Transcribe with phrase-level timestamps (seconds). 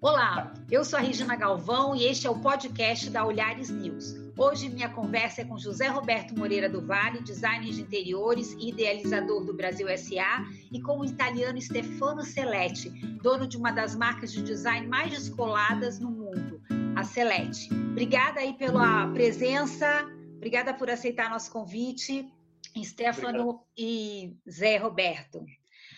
[0.00, 4.14] Olá, eu sou a Regina Galvão e este é o podcast da Olhares News.
[4.36, 9.44] Hoje minha conversa é com José Roberto Moreira do Vale, designer de interiores e idealizador
[9.44, 12.90] do Brasil SA, e com o italiano Stefano Seletti,
[13.20, 16.62] dono de uma das marcas de design mais descoladas no mundo,
[16.94, 17.68] a Selete.
[17.90, 20.06] Obrigada aí pela presença,
[20.36, 22.32] obrigada por aceitar nosso convite,
[22.84, 23.66] Stefano Obrigado.
[23.76, 25.44] e Zé Roberto.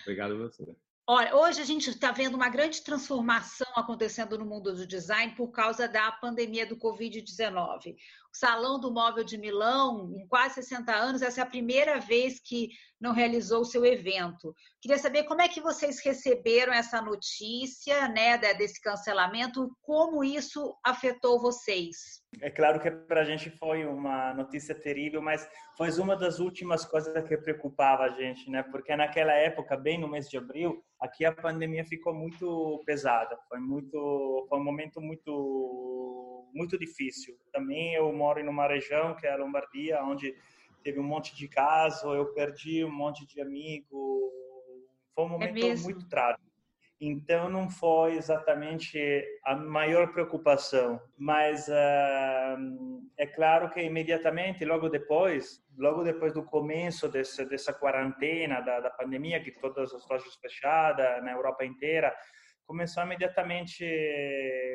[0.05, 0.75] Obrigado a você.
[1.13, 5.51] Olha, hoje a gente está vendo uma grande transformação acontecendo no mundo do design por
[5.51, 7.97] causa da pandemia do Covid-19.
[8.33, 12.39] O Salão do Móvel de Milão, em quase 60 anos, essa é a primeira vez
[12.39, 12.69] que
[13.01, 14.55] não realizou o seu evento.
[14.81, 21.41] Queria saber como é que vocês receberam essa notícia né, desse cancelamento, como isso afetou
[21.41, 22.23] vocês.
[22.41, 26.85] É claro que para a gente foi uma notícia terrível, mas foi uma das últimas
[26.85, 28.63] coisas que preocupava a gente, né?
[28.63, 33.59] Porque naquela época, bem no mês de abril, aqui a pandemia ficou muito pesada, foi
[33.59, 37.37] muito, foi um momento muito, muito difícil.
[37.53, 40.35] Também eu moro em uma região que é a Lombardia, onde
[40.85, 44.33] teve um monte de casos, eu perdi um monte de amigo,
[45.15, 46.50] foi um é momento é muito trágico.
[47.01, 55.65] Então não foi exatamente a maior preocupação, mas uh, é claro que imediatamente, logo depois,
[55.79, 61.25] logo depois do começo desse, dessa quarentena da, da pandemia, que todas as lojas fechadas
[61.25, 62.15] na Europa inteira,
[62.67, 63.85] começou imediatamente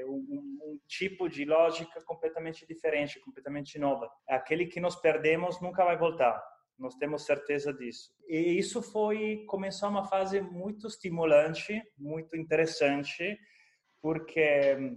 [0.06, 4.12] um, um, tipo de lógica completamente diferente, completamente nova.
[4.28, 6.44] Aquele que nós perdemos nunca vai voltar.
[6.78, 8.12] Nós temos certeza disso.
[8.28, 13.38] E isso foi começou uma fase muito estimulante, muito interessante,
[14.02, 14.96] porque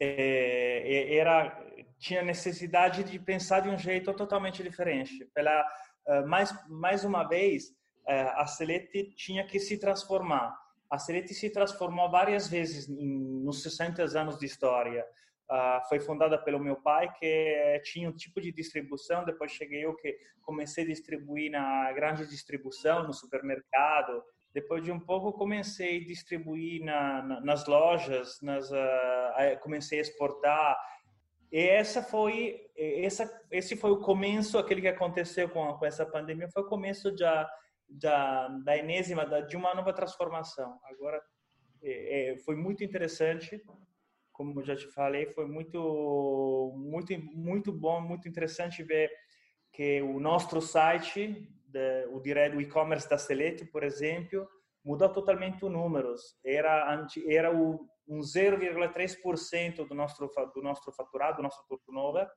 [0.00, 1.62] é, era
[1.98, 5.24] tinha necessidade de pensar de um jeito totalmente diferente.
[5.34, 5.64] Pela
[6.26, 7.74] mais mais uma vez
[8.06, 10.54] a Celete tinha que se transformar.
[10.90, 15.04] A Celete se transformou várias vezes nos 60 anos de história.
[15.50, 19.24] Uh, foi fundada pelo meu pai, que tinha um tipo de distribuição.
[19.24, 24.22] Depois cheguei eu que comecei a distribuir na grande distribuição, no supermercado.
[24.54, 30.02] Depois de um pouco, comecei a distribuir na, na, nas lojas, nas, uh, comecei a
[30.02, 30.78] exportar.
[31.52, 36.48] E essa foi, essa, esse foi o começo, aquele que aconteceu com, com essa pandemia,
[36.48, 37.48] foi o começo da,
[37.88, 40.78] da, da enésima, da, de uma nova transformação.
[40.84, 41.22] Agora,
[41.82, 43.62] é, é, foi muito interessante
[44.34, 49.10] como eu já te falei, foi muito, muito, muito bom, muito interessante ver
[49.72, 51.48] que o nosso site,
[52.12, 54.46] o direto e-commerce da Selete, por exemplo,
[54.84, 56.36] mudou totalmente os números.
[56.44, 62.28] Era era um 0,3% do nosso do nosso faturado, do nosso turnover.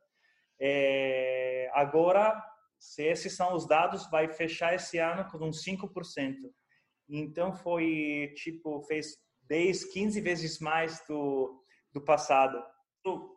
[0.60, 2.42] É, agora,
[2.80, 6.36] se esses são os dados, vai fechar esse ano com uns 5%.
[7.10, 11.64] Então foi tipo fez 10, 15 vezes mais do
[11.94, 12.62] do passado.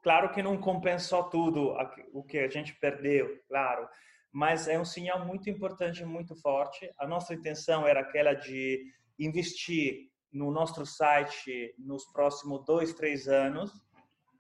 [0.03, 1.77] Claro que não compensou tudo
[2.13, 3.89] o que a gente perdeu, claro,
[4.33, 6.91] mas é um sinal muito importante, muito forte.
[6.99, 8.85] A nossa intenção era aquela de
[9.19, 13.73] investir no nosso site nos próximos dois, três anos.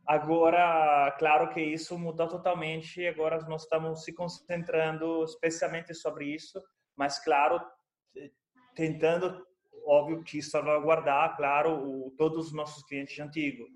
[0.06, 3.06] Agora, claro que isso mudou totalmente.
[3.06, 6.60] Agora nós estamos se concentrando especialmente sobre isso,
[6.97, 7.60] mas claro,
[8.75, 9.47] tentando,
[9.87, 13.69] óbvio que salvaguardar, claro, o, todos os nossos clientes antigos.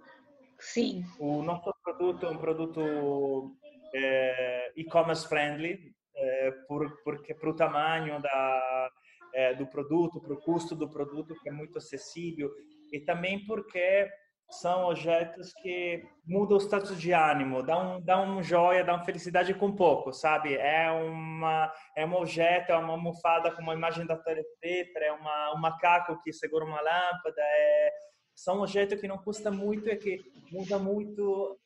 [0.64, 1.04] Sim.
[1.18, 3.54] O nosso produto é um produto
[3.94, 8.90] é, e-commerce friendly, é, por, porque para o tamanho da,
[9.34, 12.50] é, do produto, para o custo do produto, que é muito acessível,
[12.90, 14.08] e também porque
[14.50, 19.04] são objetos que mudam o status de ânimo, dá um, dá um joia, dá uma
[19.04, 20.54] felicidade com pouco, sabe?
[20.54, 25.54] É uma é um objeto, é uma almofada com uma imagem da Torre é uma
[25.54, 27.90] um macaco que segura uma lâmpada, é
[28.34, 31.58] são objetos que não custa muito e que muda muito,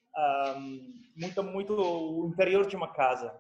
[0.56, 3.34] um, muda muito o interior de uma casa.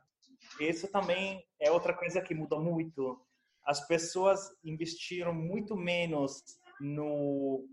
[0.58, 3.20] Isso também é outra coisa que mudou muito.
[3.64, 6.42] As pessoas investiram muito menos
[6.80, 7.66] no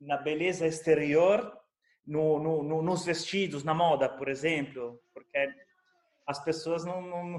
[0.00, 1.56] na beleza exterior,
[2.04, 5.48] no, no, no, nos vestidos, na moda, por exemplo, porque
[6.26, 7.38] as pessoas não, não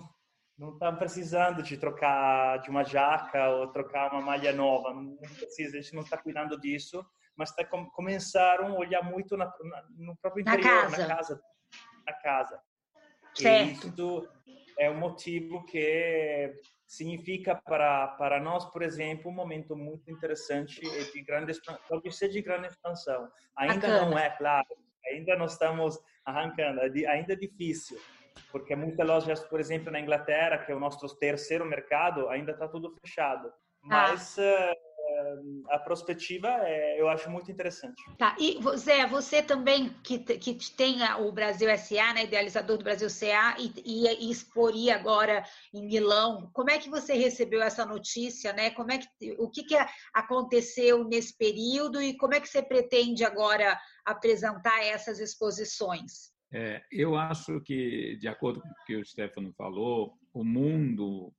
[0.57, 5.77] não estão precisando de trocar de uma jaca ou trocar uma malha nova, não precisa,
[5.77, 7.03] a gente não está cuidando disso
[7.35, 10.97] mas tá, começaram a olhar muito na, na, no próprio interior, na casa.
[10.97, 11.41] na casa.
[12.05, 12.61] Na casa.
[13.35, 13.87] Certo.
[13.87, 14.29] E isso
[14.77, 16.53] é um motivo que
[16.87, 21.53] significa para para nós, por exemplo, um momento muito interessante e de grande
[21.87, 23.29] talvez seja de grande expansão.
[23.57, 24.09] Ainda Bacana.
[24.09, 24.67] não é claro,
[25.07, 27.99] ainda não estamos arrancando, é ainda é difícil,
[28.51, 32.67] porque muitas lojas, por exemplo, na Inglaterra, que é o nosso terceiro mercado, ainda está
[32.67, 33.47] tudo fechado.
[33.47, 33.87] Ah.
[33.87, 34.75] Mas ah
[35.69, 38.01] a perspectiva é, eu acho muito interessante.
[38.17, 43.07] Tá, e Zé, você também que, que tem o Brasil SA, né, idealizador do Brasil
[43.09, 45.43] CA, e, e, e exporia agora
[45.73, 48.71] em Milão, como é que você recebeu essa notícia, né?
[48.71, 49.75] Como é que, o que, que
[50.13, 56.33] aconteceu nesse período e como é que você pretende agora apresentar essas exposições?
[56.51, 61.33] É, eu acho que, de acordo com o que o Stefano falou, o mundo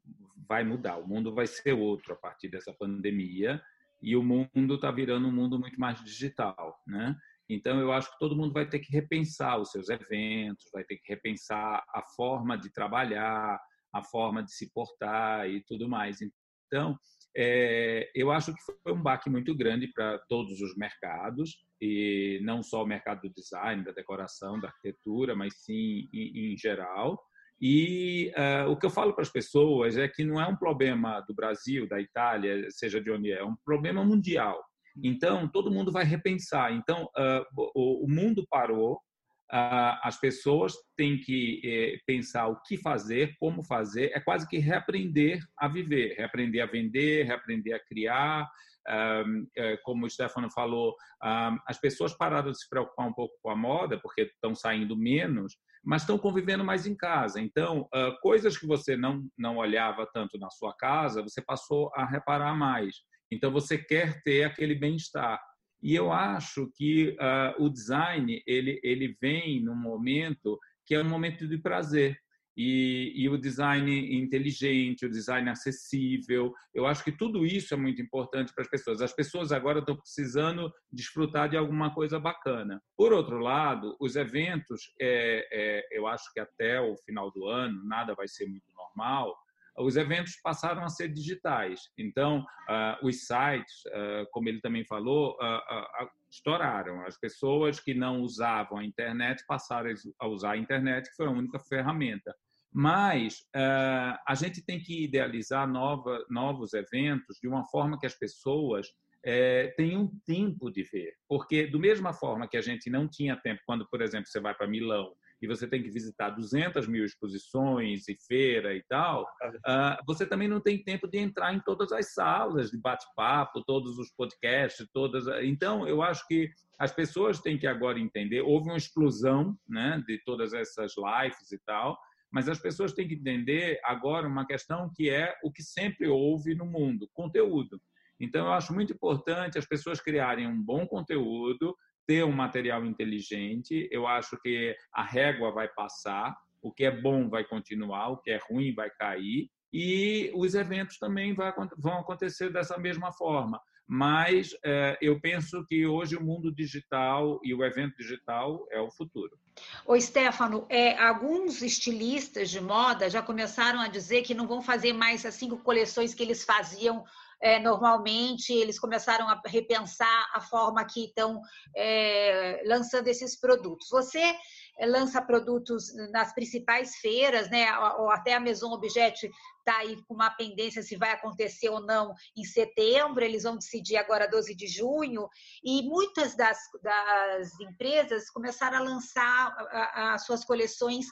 [0.49, 3.63] vai mudar, o mundo vai ser outro a partir dessa pandemia
[4.05, 7.17] e o mundo está virando um mundo muito mais digital, né?
[7.49, 10.97] Então eu acho que todo mundo vai ter que repensar os seus eventos, vai ter
[10.97, 13.59] que repensar a forma de trabalhar,
[13.93, 16.19] a forma de se portar e tudo mais.
[16.67, 16.97] Então
[17.37, 22.63] é, eu acho que foi um baque muito grande para todos os mercados e não
[22.63, 27.21] só o mercado do design, da decoração, da arquitetura, mas sim em, em geral.
[27.67, 31.23] E uh, o que eu falo para as pessoas é que não é um problema
[31.23, 34.63] do Brasil, da Itália, seja de onde é, é um problema mundial.
[35.03, 36.75] Então, todo mundo vai repensar.
[36.75, 37.43] Então, uh,
[37.75, 43.65] o, o, mundo parou, uh, as pessoas têm que eh, pensar o que fazer, como
[43.65, 48.47] fazer, é quase que reaprender a viver, reaprender a vender, reaprender a criar.
[48.87, 50.95] Um, eh, como o Stefano falou,
[51.25, 54.95] um, as pessoas pararam de se preocupar um pouco com a moda, porque estão saindo
[54.95, 57.41] menos, mas estão convivendo mais em casa.
[57.41, 62.07] Então, uh, coisas que você não, não olhava tanto na sua casa, você passou a
[62.07, 62.97] reparar mais.
[63.31, 65.41] Então, você quer ter aquele bem-estar.
[65.83, 71.09] E eu acho que uh, o design ele, ele vem num momento que é um
[71.09, 72.19] momento de prazer
[72.57, 76.53] e, e, o design inteligente, o design acessível.
[76.73, 79.01] Eu acho que tudo isso é muito importante para as pessoas.
[79.01, 82.81] As pessoas agora estão precisando desfrutar de alguma coisa bacana.
[82.97, 87.85] Por outro lado, os eventos, é, é, eu acho que até o final do ano
[87.85, 89.35] nada vai ser muito normal.
[89.77, 91.91] Os eventos passaram a ser digitais.
[91.99, 97.05] Então, uh, os sites, uh, como ele também falou, uh, estouraram.
[97.05, 101.31] As pessoas que não usavam a internet passaram a usar a internet, que foi a
[101.31, 102.35] única ferramenta.
[102.75, 108.15] Mas uh, a gente tem que idealizar nova, novos eventos de uma forma que as
[108.15, 108.89] pessoas
[109.25, 111.15] é, tenham tempo de ver.
[111.29, 114.55] Porque, do mesma forma que a gente não tinha tempo, quando, por exemplo, você vai
[114.55, 120.05] para Milão e você tem que visitar 200 mil exposições e feira e tal, uh,
[120.05, 124.11] você também não tem tempo de entrar em todas as salas de bate-papo, todos os
[124.11, 125.27] podcasts, todas.
[125.45, 128.41] Então, eu acho que as pessoas têm que agora entender.
[128.41, 131.97] Houve uma explosão, né, de todas essas lives e tal
[132.35, 136.53] mas as pessoas têm que entender agora uma questão que é o que sempre houve
[136.57, 137.81] no mundo: conteúdo.
[138.19, 143.89] Então, eu acho muito importante as pessoas criarem um bom conteúdo, ter um material inteligente.
[143.93, 148.33] Eu acho que a régua vai passar, o que é bom vai continuar, o que
[148.33, 151.37] é ruim vai cair, e os eventos também
[151.79, 157.55] vão acontecer dessa mesma forma mas é, eu penso que hoje o mundo digital e
[157.55, 159.39] o evento digital é o futuro.
[159.87, 164.93] O Stefano, é, alguns estilistas de moda já começaram a dizer que não vão fazer
[164.93, 167.05] mais as cinco coleções que eles faziam
[167.41, 171.43] é, normalmente, eles começaram a repensar a forma que estão
[171.77, 173.89] é, lançando esses produtos.
[173.91, 174.35] Você
[174.81, 177.67] lança produtos nas principais feiras, né?
[177.99, 179.31] Ou até a Maison Objet
[179.67, 183.97] está aí com uma pendência se vai acontecer ou não em setembro, eles vão decidir
[183.97, 185.29] agora 12 de junho,
[185.65, 189.57] e muitas das, das empresas começaram a lançar
[189.95, 191.07] as suas coleções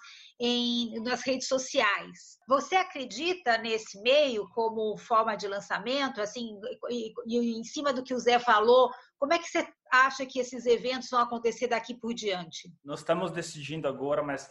[0.44, 2.36] em, nas redes sociais.
[2.48, 6.20] Você acredita nesse meio como forma de lançamento?
[6.20, 6.58] Assim,
[6.90, 10.40] e, e, em cima do que o Zé falou, como é que você acha que
[10.40, 12.74] esses eventos vão acontecer daqui por diante?
[12.84, 14.50] Nós estamos decidindo agora, mas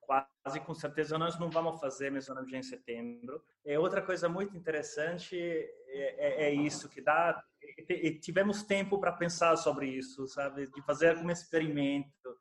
[0.00, 3.42] quase com certeza nós não vamos fazer Mesonologia em setembro.
[3.62, 7.44] É outra coisa muito interessante é, é, é isso que dá
[7.90, 12.38] e tivemos tempo para pensar sobre isso, sabe, de fazer algum experimento.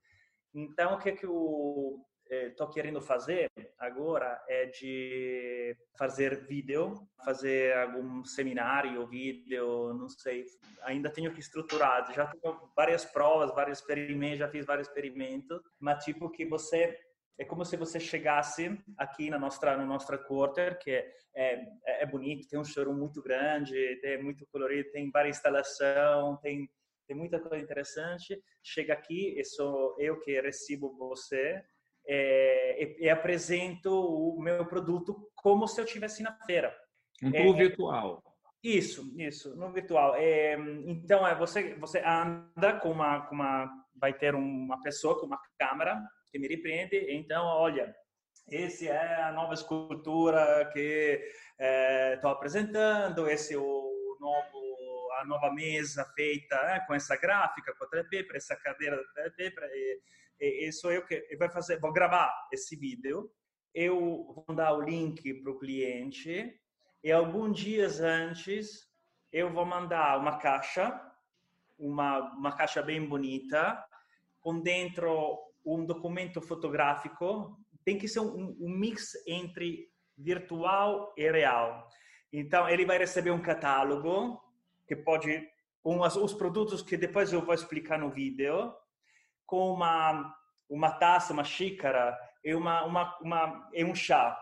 [0.54, 7.76] Então o que é que eu estou querendo fazer agora é de fazer vídeo, fazer
[7.78, 10.46] algum seminário, vídeo, não sei.
[10.84, 12.12] Ainda tenho que estruturar.
[12.14, 16.98] Já tenho várias provas, vários experimentos, já fiz vários experimentos, mas tipo que você
[17.38, 22.06] é como se você chegasse aqui na nossa no nossa quarter, que é, é, é
[22.06, 26.70] bonito, tem um showroom muito grande, é muito colorido, tem várias instalação, tem
[27.08, 28.42] tem muita coisa interessante.
[28.64, 31.64] Chega aqui, e sou eu que recebo você
[32.08, 36.76] é, e, e, apresento o meu produto como se eu estivesse na feira.
[37.24, 38.24] Um tour é, virtual.
[38.64, 40.16] Isso, isso, no virtual.
[40.16, 45.26] É, então, é você você anda com uma, com uma vai ter uma pessoa com
[45.26, 46.98] uma câmera que me repreende.
[47.10, 47.96] Então, olha,
[48.50, 51.22] esse é a nova escultura que
[52.16, 54.66] estou é, apresentando, esse é o novo
[55.20, 59.30] a nova mesa feita né, com essa gráfica, com a 3 para essa cadeira da
[59.32, 60.02] 3 e,
[60.40, 63.32] e, e sou eu que vai fazer, vou gravar esse vídeo,
[63.74, 66.54] eu vou dar o link para o cliente
[67.04, 68.90] e alguns dias antes
[69.32, 71.00] eu vou mandar uma caixa,
[71.78, 73.84] uma, uma caixa bem bonita,
[74.40, 81.88] com dentro um documento fotográfico, tem que ser um, um mix entre virtual e real.
[82.32, 84.42] Então, ele vai receber um catálogo
[84.88, 85.48] que pode,
[85.82, 88.74] com os produtos que depois eu vou explicar no vídeo,
[89.46, 90.34] com uma,
[90.70, 94.40] uma taça, uma xícara e, uma, uma, uma, e um chá.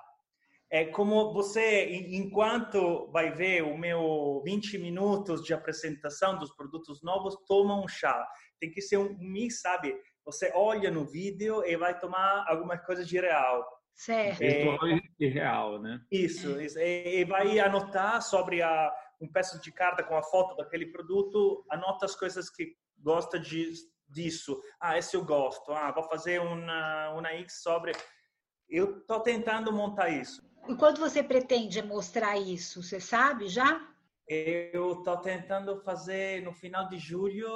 [0.71, 7.37] É como você, enquanto vai ver o meu 20 minutos de apresentação dos produtos novos,
[7.47, 8.27] toma um chá.
[8.59, 9.95] Tem que ser um mix, sabe?
[10.25, 13.63] Você olha no vídeo e vai tomar alguma coisa de real.
[13.95, 14.39] Certo.
[14.39, 15.99] Virtual é, e real, né?
[16.11, 16.79] Isso, isso.
[16.79, 18.91] E, e, vai anotar sobre a,
[19.21, 23.71] um peço de carta com a foto daquele produto, anota as coisas que gosta de,
[24.13, 24.61] disso.
[24.79, 25.71] Ah, esse eu gosto.
[25.71, 27.91] Ah, vou fazer uma, uma X sobre...
[28.69, 30.41] Eu estou tentando montar isso.
[30.67, 32.81] E quando você pretende mostrar isso?
[32.81, 33.85] Você sabe já?
[34.27, 37.49] Eu estou tentando fazer no final de julho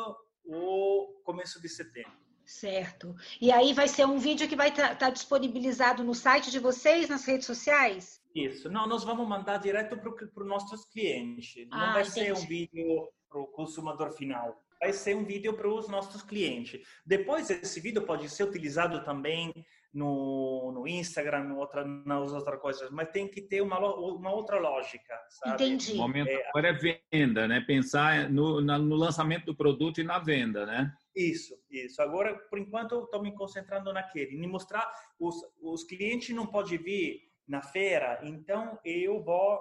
[0.46, 2.12] ou começo de setembro.
[2.46, 3.14] Certo.
[3.42, 6.60] E aí vai ser um vídeo que vai estar tá, tá disponibilizado no site de
[6.60, 8.22] vocês, nas redes sociais?
[8.34, 8.70] Isso.
[8.70, 11.68] Não, nós vamos mandar direto para os nossos clientes.
[11.70, 12.20] Não ah, vai entendi.
[12.20, 14.64] ser um vídeo para o consumidor final.
[14.79, 16.81] Vai ser um vídeo para os nossos clientes.
[17.05, 19.53] Depois, esse vídeo pode ser utilizado também
[19.93, 25.19] no, no Instagram, outra, nas outras coisas, mas tem que ter uma, uma outra lógica,
[25.29, 25.63] sabe?
[25.63, 25.93] Entendi.
[25.93, 27.62] O momento é, agora é venda, né?
[27.62, 30.93] Pensar no, no lançamento do produto e na venda, né?
[31.15, 32.00] Isso, isso.
[32.01, 34.88] Agora, por enquanto, estou me concentrando naquele, em mostrar
[35.19, 39.60] os, os clientes não podem vir na feira, então eu vou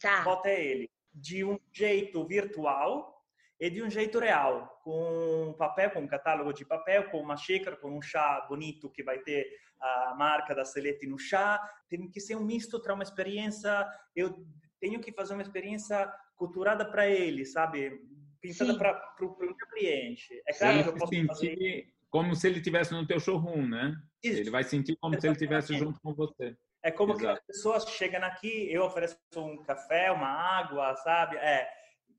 [0.00, 0.22] tá.
[0.32, 3.17] até ele de um jeito virtual
[3.60, 7.76] e de um jeito real, com papel, com um catálogo de papel, com uma xícara,
[7.76, 9.48] com um chá bonito que vai ter
[9.80, 11.60] a marca da Selete no chá.
[11.88, 13.86] Tem que ser um misto para uma experiência.
[14.14, 14.46] Eu
[14.80, 18.00] tenho que fazer uma experiência culturada para ele, sabe?
[18.40, 20.40] Pensada para o meu cliente.
[20.46, 21.92] É claro Sim, que eu posso sentir fazer...
[22.08, 23.96] como se ele estivesse no teu showroom, né?
[24.22, 24.40] Isso.
[24.40, 25.38] Ele vai sentir como Exatamente.
[25.38, 26.56] se ele estivesse junto com você.
[26.80, 27.24] É como Exato.
[27.24, 31.36] que as pessoas chegam aqui, eu ofereço um café, uma água, sabe?
[31.36, 31.68] É,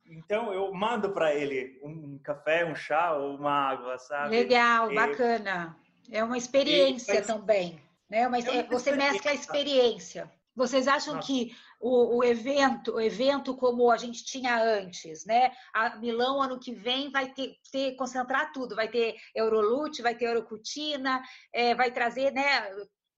[0.10, 4.36] então eu mando para ele um café, um chá ou uma água, sabe?
[4.36, 5.78] Legal, e, bacana.
[6.12, 8.28] É uma experiência também, né?
[8.28, 10.30] Mas é você mescla a experiência.
[10.56, 11.28] Vocês acham Nossa.
[11.28, 15.52] que o, o, evento, o evento como a gente tinha antes, né?
[15.74, 20.26] A Milão ano que vem vai ter, ter concentrar tudo, vai ter Eurolute, vai ter
[20.26, 21.22] Eurocutina,
[21.54, 22.68] é, vai trazer, né?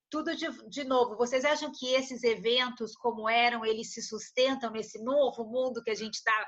[0.10, 1.16] Tudo de, de novo.
[1.16, 5.96] Vocês acham que esses eventos, como eram, eles se sustentam nesse novo mundo que a
[5.96, 6.48] gente está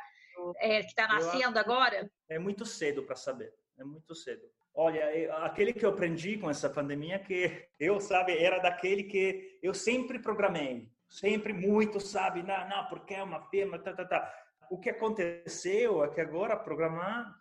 [0.57, 2.09] é, que está nascendo agora?
[2.29, 3.53] É muito cedo para saber.
[3.77, 4.43] É muito cedo.
[4.75, 9.73] Olha, aquele que eu aprendi com essa pandemia que eu, sabe, era daquele que eu
[9.73, 14.33] sempre programei, sempre muito, sabe, não, não porque é uma firma, tá, tá, tá.
[14.71, 17.35] O que aconteceu é que agora programar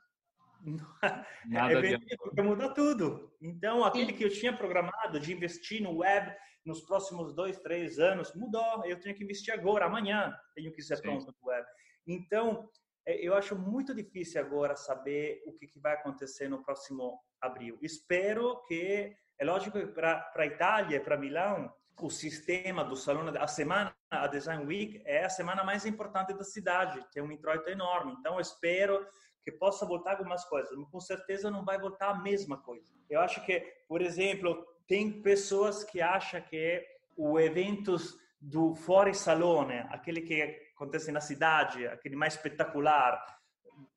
[1.47, 3.33] Nada é, mudar tudo.
[3.41, 6.33] Então, aquele que eu tinha programado de investir no web
[6.65, 8.85] nos próximos dois, três anos, mudou.
[8.85, 11.03] Eu tenho que investir agora, amanhã, tenho que ser Sim.
[11.03, 11.67] pronto no web.
[12.07, 17.79] Então, é, eu acho muito difícil agora saber o que, vai acontecer no próximo abril.
[17.83, 23.47] Espero que, é lógico que para a Itália, para Milão, o sistema do salão, a
[23.47, 28.15] semana, a Design Week é a semana mais importante da cidade, tem um introito enorme.
[28.19, 29.07] Então, espero
[29.45, 32.93] que possa voltar algumas coisas, com certeza não vai voltar a mesma coisa.
[33.11, 36.85] Eu acho que, por exemplo, tem pessoas que acham que
[37.17, 43.25] o eventos do Fora Salone, aquele que acontece na cidade, aquele mais espetacular,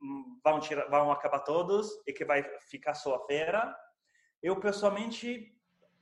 [0.01, 3.75] hum, vão, tirar, vão acabar todos e que vai ficar só a feira.
[4.41, 5.51] Eu, pessoalmente,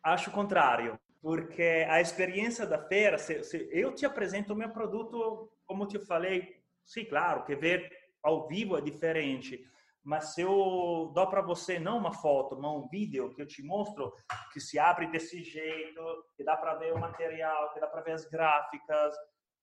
[0.03, 4.69] acho o contrário, porque a experiência da feira, se, se eu te apresento o meu
[4.69, 7.89] produto, como te falei, sim, claro, que ver
[8.21, 9.65] ao vivo é diferente,
[10.03, 13.63] mas se eu dou para você não uma foto, mas um vídeo que eu te
[13.63, 14.13] mostro
[14.51, 16.01] que se abre desse jeito,
[16.35, 19.15] que dá para ver o material, que dá para ver as gráficas,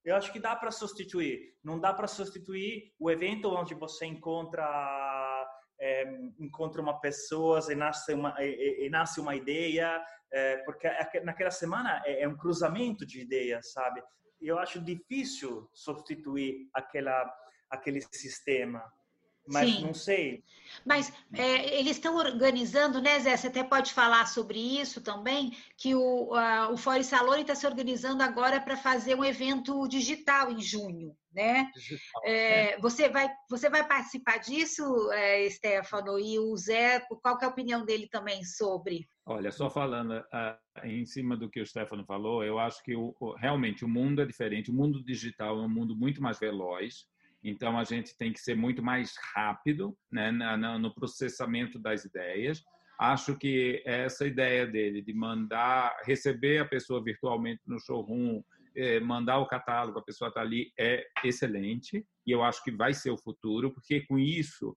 [0.04, 1.54] eu acho que dá para substituir.
[1.62, 4.66] Não dá para substituir o evento onde você encontra
[5.80, 6.04] é,
[6.38, 10.02] encontra uma pessoa e nasce uma e, e nasce uma ideia,
[10.32, 10.88] é, porque
[11.24, 14.02] naquela semana é, é, um cruzamento de ideias, sabe?
[14.40, 17.30] Eu acho difícil substituir aquela
[17.70, 18.82] aquele sistema.
[19.46, 19.82] Mas Sim.
[19.82, 20.44] não sei.
[20.84, 23.36] Mas é, eles estão organizando, né, Zé?
[23.36, 27.66] Você até pode falar sobre isso também, que o, a, o Fore Salone está se
[27.66, 31.70] organizando agora para fazer um evento digital em junho, né?
[31.74, 32.78] Digital, é, é.
[32.80, 36.18] Você, vai, você vai participar disso, é, Stefano?
[36.18, 39.08] E o Zé, qual é a opinião dele também sobre?
[39.26, 43.14] Olha, só falando uh, em cima do que o Stefano falou, eu acho que o,
[43.38, 44.70] realmente o mundo é diferente.
[44.70, 47.06] O mundo digital é um mundo muito mais veloz
[47.42, 52.62] então, a gente tem que ser muito mais rápido né, no processamento das ideias.
[52.98, 58.42] Acho que essa ideia dele de mandar, receber a pessoa virtualmente no showroom,
[58.76, 62.06] eh, mandar o catálogo, a pessoa está ali, é excelente.
[62.26, 64.76] E eu acho que vai ser o futuro, porque com isso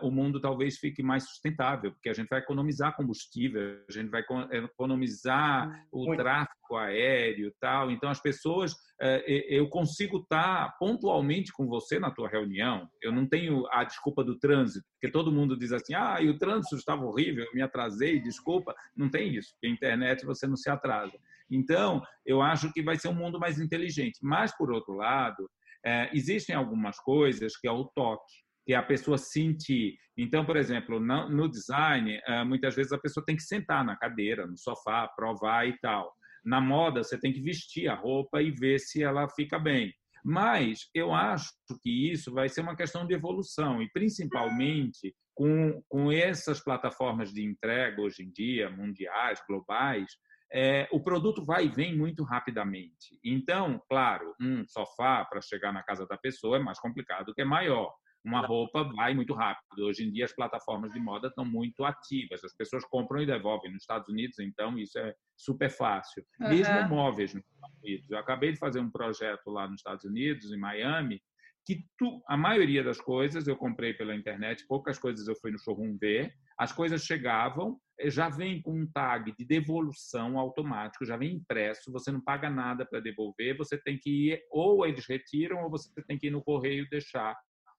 [0.00, 4.22] o mundo talvez fique mais sustentável, porque a gente vai economizar combustível, a gente vai
[4.52, 6.20] economizar o Muito.
[6.20, 7.90] tráfego aéreo tal.
[7.90, 13.26] Então, as pessoas, uh, eu consigo estar pontualmente com você na tua reunião, eu não
[13.26, 17.04] tenho a desculpa do trânsito, porque todo mundo diz assim, ah, e o trânsito estava
[17.04, 18.74] horrível, eu me atrasei, desculpa.
[18.96, 21.18] Não tem isso, porque a internet você não se atrasa.
[21.50, 24.18] Então, eu acho que vai ser um mundo mais inteligente.
[24.22, 25.48] Mas, por outro lado,
[25.84, 29.96] é, existem algumas coisas que é o toque que a pessoa sentir.
[30.18, 34.44] Então, por exemplo, no design, eh, muitas vezes a pessoa tem que sentar na cadeira,
[34.44, 36.12] no sofá, provar e tal.
[36.44, 39.94] Na moda, você tem que vestir a roupa e ver se ela fica bem.
[40.24, 46.10] Mas eu acho que isso vai ser uma questão de evolução e principalmente com, com
[46.10, 50.10] essas plataformas de entrega hoje em dia, mundiais, globais,
[50.52, 53.18] é, o produto vai e vem muito rapidamente.
[53.24, 57.44] Então, claro, um sofá para chegar na casa da pessoa é mais complicado que é
[57.44, 57.92] maior
[58.26, 59.86] uma roupa vai muito rápido.
[59.86, 63.72] Hoje em dia as plataformas de moda estão muito ativas, as pessoas compram e devolvem.
[63.72, 66.24] Nos Estados Unidos, então, isso é super fácil.
[66.40, 66.48] Uhum.
[66.48, 68.10] Mesmo móveis nos Estados Unidos.
[68.10, 71.20] Eu acabei de fazer um projeto lá nos Estados Unidos, em Miami,
[71.64, 75.58] que tu, a maioria das coisas eu comprei pela internet, poucas coisas eu fui no
[75.58, 76.32] showroom ver.
[76.58, 81.92] As coisas chegavam, eh, já vem com um tag de devolução automático, já vem impresso,
[81.92, 85.90] você não paga nada para devolver, você tem que ir, ou eles retiram, ou você
[86.06, 87.36] tem que ir no correio deixar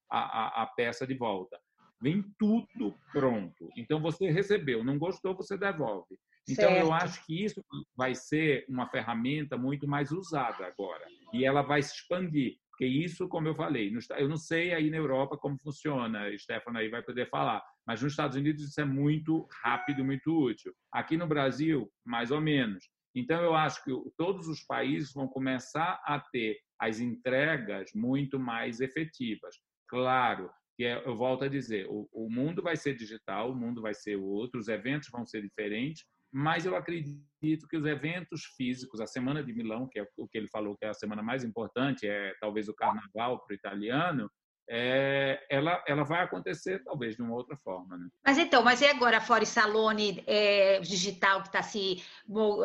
[0.10, 1.60] a, a, a peça de volta.
[2.02, 3.70] Vem tudo pronto.
[3.76, 6.18] Então, você recebeu, não gostou, você devolve.
[6.50, 6.86] Então, certo.
[6.86, 7.62] eu acho que isso
[7.96, 11.06] vai ser uma ferramenta muito mais usada agora.
[11.34, 12.58] E ela vai se expandir.
[12.70, 16.90] Porque isso, como eu falei, eu não sei aí na Europa como funciona, Stefano aí
[16.90, 20.72] vai poder falar, mas nos Estados Unidos isso é muito rápido, muito útil.
[20.92, 22.88] Aqui no Brasil, mais ou menos.
[23.16, 28.80] Então, eu acho que todos os países vão começar a ter as entregas muito mais
[28.80, 29.56] efetivas.
[29.88, 33.82] Claro, que é, eu volto a dizer, o, o mundo vai ser digital, o mundo
[33.82, 39.00] vai ser outro, os eventos vão ser diferentes, mas eu acredito que os eventos físicos,
[39.00, 41.44] a Semana de Milão, que é o que ele falou que é a semana mais
[41.44, 44.30] importante, é talvez o Carnaval para o italiano,
[44.70, 47.98] é, ela, ela vai acontecer talvez de uma outra forma.
[47.98, 48.08] Né?
[48.26, 52.04] Mas então, mas e agora fora Salone é, digital que está se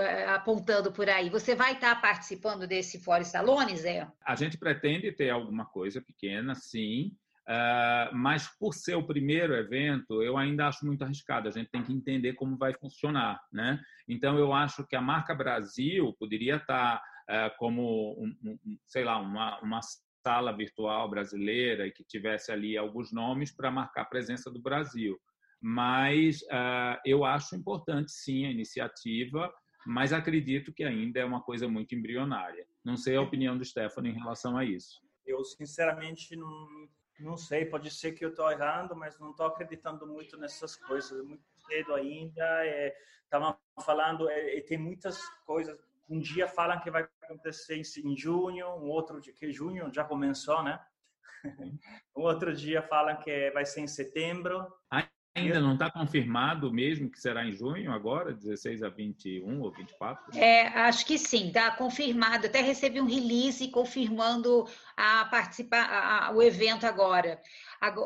[0.01, 1.31] é, apontando por aí?
[1.31, 4.07] Você vai estar tá participando desse Fora Salone, Zé?
[4.27, 7.13] A gente pretende ter alguma coisa pequena, sim.
[7.43, 11.49] Uh, mas por ser o primeiro evento, eu ainda acho muito arriscado.
[11.49, 13.81] A gente tem que entender como vai funcionar, né?
[14.09, 19.05] Então eu acho que a marca Brasil poderia estar tá, uh, como, um, um, sei
[19.05, 19.81] lá, uma, uma
[20.23, 25.21] sala virtual brasileira e que tivesse ali alguns nomes para marcar a presença do Brasil.
[25.61, 29.53] Mas uh, eu acho importante, sim, a iniciativa,
[29.87, 32.67] mas acredito que ainda é uma coisa muito embrionária.
[32.85, 35.01] Não sei a opinião do Stefano em relação a isso.
[35.25, 36.89] Eu, sinceramente, não,
[37.21, 37.65] não sei.
[37.65, 41.19] Pode ser que eu estou errando, mas não estou acreditando muito nessas coisas.
[41.19, 42.43] É muito cedo ainda.
[43.25, 45.79] Estava é, falando, é, tem muitas coisas
[46.13, 50.63] um dia falam que vai acontecer em junho, um outro dia que junho já começou,
[50.63, 50.81] né?
[52.17, 54.67] um outro dia falam que vai ser em setembro.
[55.35, 60.39] Ainda não está confirmado mesmo que será em junho agora, 16 a 21 ou 24?
[60.39, 62.47] É, acho que sim, está confirmado.
[62.47, 67.41] Até recebi um release confirmando a participar a, a, o evento agora.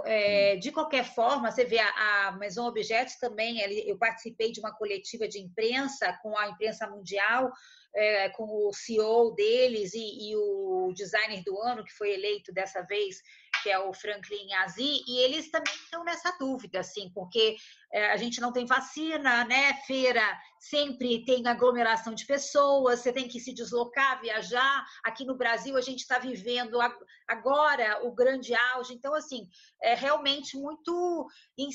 [0.05, 4.73] É, de qualquer forma, você vê a, a Maison Objetos também, eu participei de uma
[4.73, 7.53] coletiva de imprensa com a imprensa mundial
[7.97, 12.83] é, com o CEO deles e, e, o designer do ano, que foi eleito dessa
[12.83, 13.23] vez,
[13.66, 17.57] que é o Franklin Azi, e eles também estão nessa dúvida, assim, porque
[17.92, 19.74] é, a gente não tem vacina, né?
[19.88, 20.22] Feira
[20.61, 24.87] sempre tem aglomeração de pessoas, você tem que se deslocar, viajar.
[25.05, 26.79] Aqui no Brasil a gente está vivendo
[27.26, 29.48] agora o grande auge, então assim
[29.83, 31.26] é realmente muito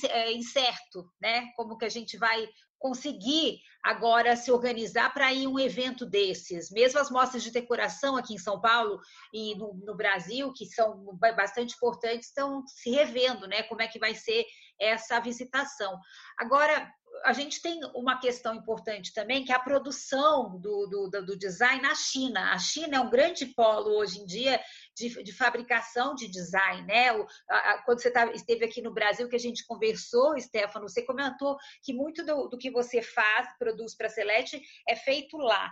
[0.07, 1.49] é, incerto, né?
[1.57, 2.47] Como que a gente vai
[2.81, 6.71] conseguir agora se organizar para ir um evento desses.
[6.71, 8.99] Mesmo as mostras de decoração aqui em São Paulo
[9.31, 13.63] e no, no, Brasil, que são bastante importantes, estão se revendo, né?
[13.63, 14.45] Como é que vai ser
[14.79, 15.99] essa visitação.
[16.37, 16.91] Agora,
[17.23, 21.81] a gente tem uma questão importante também, que é a produção do, do, do, design
[21.81, 22.51] na China.
[22.51, 24.59] A China é um grande polo hoje em dia
[24.95, 27.11] de, de fabricação de design, né?
[27.13, 31.03] O, a, quando você tá, esteve aqui no Brasil, que a gente conversou, Stefano, você
[31.03, 35.71] comentou que muito do, do que você faz, produz para a Celeste, é feito lá.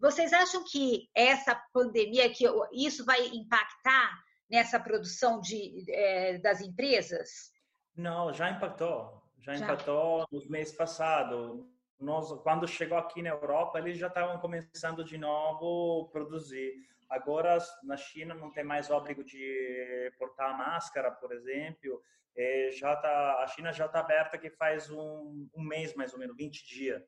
[0.00, 7.52] Vocês acham que essa pandemia, que isso vai impactar nessa produção de, é, das empresas?
[7.96, 9.64] Não, já impactou já, já.
[9.64, 11.68] empatou no mês passado.
[12.00, 16.72] Nós, quando chegou aqui na Europa, eles já estavam começando de novo a produzir.
[17.14, 22.02] Agora, na China, não tem mais óbrigo de portar máscara, por exemplo.
[22.36, 26.18] É, já tá, a China já está aberta que faz um, um mês, mais ou
[26.18, 27.02] menos, 20 dias.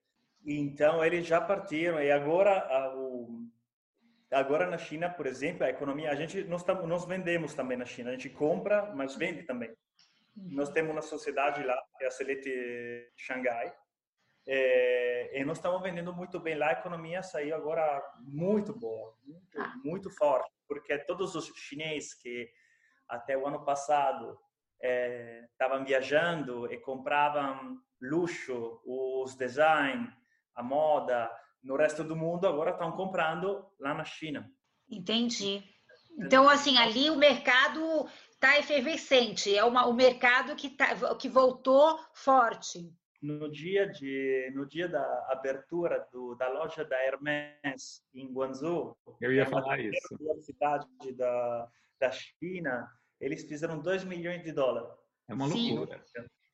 [0.44, 2.00] Então, eles já partiram.
[2.00, 3.48] E agora, a, o,
[4.30, 8.10] agora na China, por exemplo, a economia, a gente nós, nós vendemos também na China.
[8.10, 9.74] A gente compra, mas vende também.
[10.36, 13.74] Nós temos uma sociedade lá, que é a Celete Xangai,
[14.46, 16.68] é, e nós estamos vendendo muito bem lá.
[16.68, 19.74] A economia saiu agora muito boa, muito, ah.
[19.84, 22.48] muito forte, porque todos os chineses que
[23.08, 24.38] até o ano passado
[24.80, 30.08] estavam é, viajando e compravam luxo, os design,
[30.54, 31.30] a moda
[31.62, 34.48] no resto do mundo, agora estão comprando lá na China.
[34.88, 35.64] Entendi.
[36.18, 41.98] Então, assim, ali o mercado está efervescente, é uma, o mercado que, tá, que voltou
[42.14, 42.90] forte.
[43.22, 49.32] No dia, de, no dia da abertura do, da loja da Hermès em Guangzhou, eu
[49.32, 50.16] ia é falar isso.
[50.42, 52.88] cidade da, da China,
[53.20, 54.90] eles fizeram 2 milhões de dólares.
[55.28, 56.02] É uma loucura.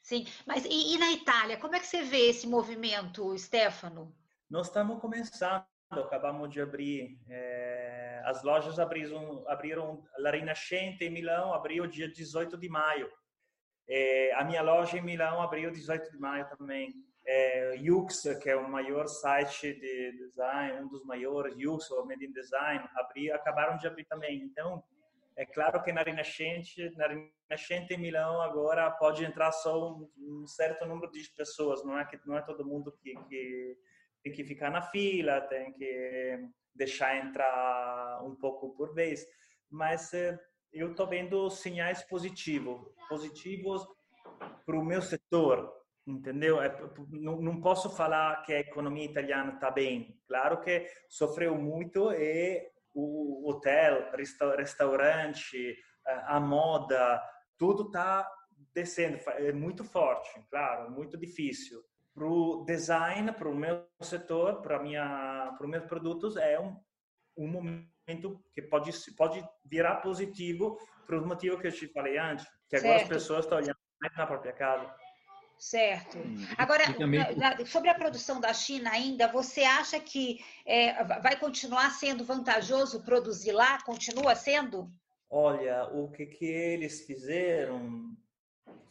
[0.02, 0.26] Sim, Sim.
[0.46, 4.14] mas e, e, na Itália, como é que você vê esse movimento, Stefano?
[4.48, 7.18] Nós estamos começando, acabamos de abrir.
[7.28, 7.92] É
[8.24, 13.10] as lojas abriram, abriram La Rinascente em Milão, abriu dia 18 de maio.
[13.88, 16.94] É, a minha loja em Milão abriu 18 de maio também.
[17.24, 22.24] É, Yux, que é o maior site de design, um dos maiores, Yux, ou Made
[22.24, 24.42] in Design, abriu, acabaram de abrir também.
[24.42, 24.82] Então,
[25.36, 30.46] é claro que na Rinascente, na Rinascente em Milão agora pode entrar só um, um,
[30.46, 33.78] certo número de pessoas, não é que não é todo mundo que, que
[34.22, 39.26] tem que ficar na fila, tem que deixar entrar um pouco por vez,
[39.70, 40.38] mas eh,
[40.72, 43.86] eu estou vendo sinais positivos, positivos
[44.64, 45.72] para o meu setor,
[46.06, 46.60] entendeu?
[46.60, 46.74] É,
[47.10, 50.18] não, posso falar que a economia italiana está bem.
[50.26, 54.10] Claro que sofreu muito e o hotel,
[54.56, 55.76] restaurante,
[56.26, 57.22] a moda,
[57.58, 58.28] tudo está
[58.74, 59.18] descendo.
[59.38, 61.82] É muito forte, claro, muito difícil
[62.14, 66.76] para o design, para o meu setor, para minha, para os meus produtos é um,
[67.36, 67.91] um momento
[68.52, 72.98] que pode pode virar positivo para os motivos que eu te falei antes, que agora
[72.98, 73.02] certo.
[73.02, 74.94] as pessoas estão olhando mais na própria casa.
[75.58, 76.18] Certo.
[76.18, 76.84] Hum, agora,
[77.66, 83.52] sobre a produção da China ainda, você acha que é, vai continuar sendo vantajoso produzir
[83.52, 83.80] lá?
[83.84, 84.90] Continua sendo?
[85.30, 88.16] Olha, o que, que eles fizeram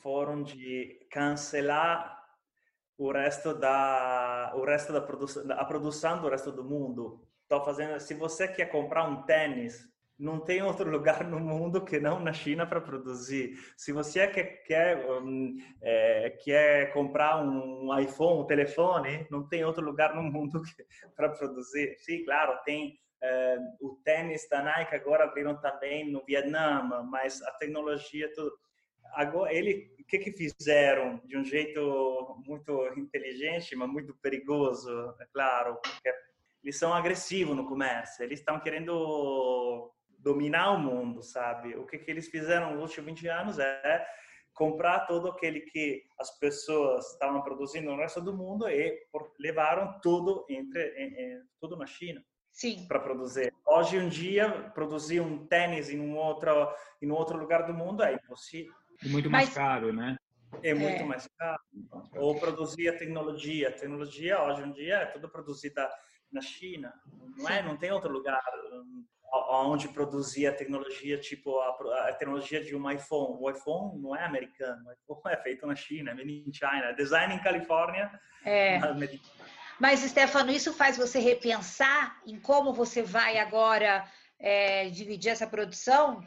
[0.01, 2.17] foram de cancelar
[2.97, 7.99] o resto da o resto da produção a produção do resto do mundo estou fazendo
[7.99, 12.31] se você quer comprar um tênis não tem outro lugar no mundo que não na
[12.31, 13.57] China para produzir.
[13.75, 19.83] Se você quer, quer, um, é, quer comprar um iPhone, um telefone, não tem outro
[19.83, 20.61] lugar no mundo
[21.15, 21.95] para produzir.
[21.97, 27.51] Sim, claro, tem é, o tênis da Nike agora abriram também no Vietnã, mas a
[27.53, 28.55] tecnologia tudo
[29.13, 35.25] agora ele o que que fizeram de um jeito muito inteligente mas muito perigoso é
[35.33, 36.09] claro porque
[36.63, 42.11] eles são agressivos no comércio eles estão querendo dominar o mundo sabe o que que
[42.11, 44.05] eles fizeram nos últimos 20 anos é
[44.53, 49.01] comprar todo aquele que as pessoas estavam produzindo no resto do mundo e
[49.39, 52.85] levaram tudo entre em, em, tudo na China Sim.
[52.87, 53.53] para produzir.
[53.65, 56.51] Hoje um dia produzir um tênis em um outro
[57.01, 58.73] em um outro lugar do mundo é impossível.
[59.03, 60.17] E muito mais Mas, caro, né?
[60.61, 61.05] É muito é.
[61.05, 61.61] mais caro.
[62.17, 63.69] Ou produzir a tecnologia.
[63.69, 65.89] A tecnologia, hoje em dia, é toda produzida
[66.31, 66.93] na China.
[67.37, 67.61] Não é?
[67.61, 68.41] Não tem outro lugar
[68.71, 69.05] hum,
[69.49, 73.37] onde produzir a tecnologia, tipo a, a, tecnologia de um iPhone.
[73.39, 76.93] O iPhone não é americano, o iPhone é feito na China, é made in China.
[76.93, 78.11] Design em Califórnia.
[78.45, 78.79] É.
[79.79, 84.05] Mas, Stefano, isso faz você repensar em como você vai agora
[84.39, 86.21] é, dividir essa produção?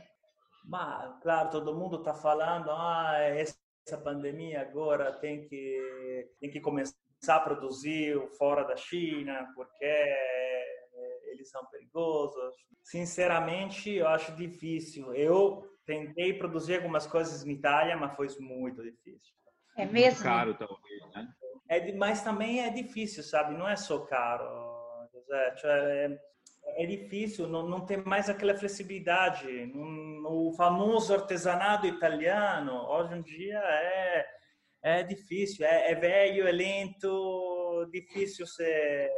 [0.65, 6.97] Mas, claro, todo mundo está falando, ah, essa pandemia agora tem que, tem que começar
[7.21, 12.55] começar a produzir fora da China, porque é, eles são perigosos.
[12.83, 15.15] Sinceramente, eu acho difícil.
[15.15, 19.35] Eu tentei produzir algumas coisas na Itália, mas foi muito difícil.
[19.77, 20.11] É mesmo?
[20.11, 21.29] Muito caro, talvez, né?
[21.69, 23.57] É, mas também é difícil, sabe?
[23.57, 24.45] Não é só caro,
[25.13, 25.55] José.
[25.65, 29.47] É, é difícil, não, não tem mais aquela flexibilidade.
[30.27, 34.27] o famoso artesanato italiano, hoje em dia, é,
[34.85, 35.65] é difícil.
[35.65, 39.11] É, é velho, é lento, difícil ser,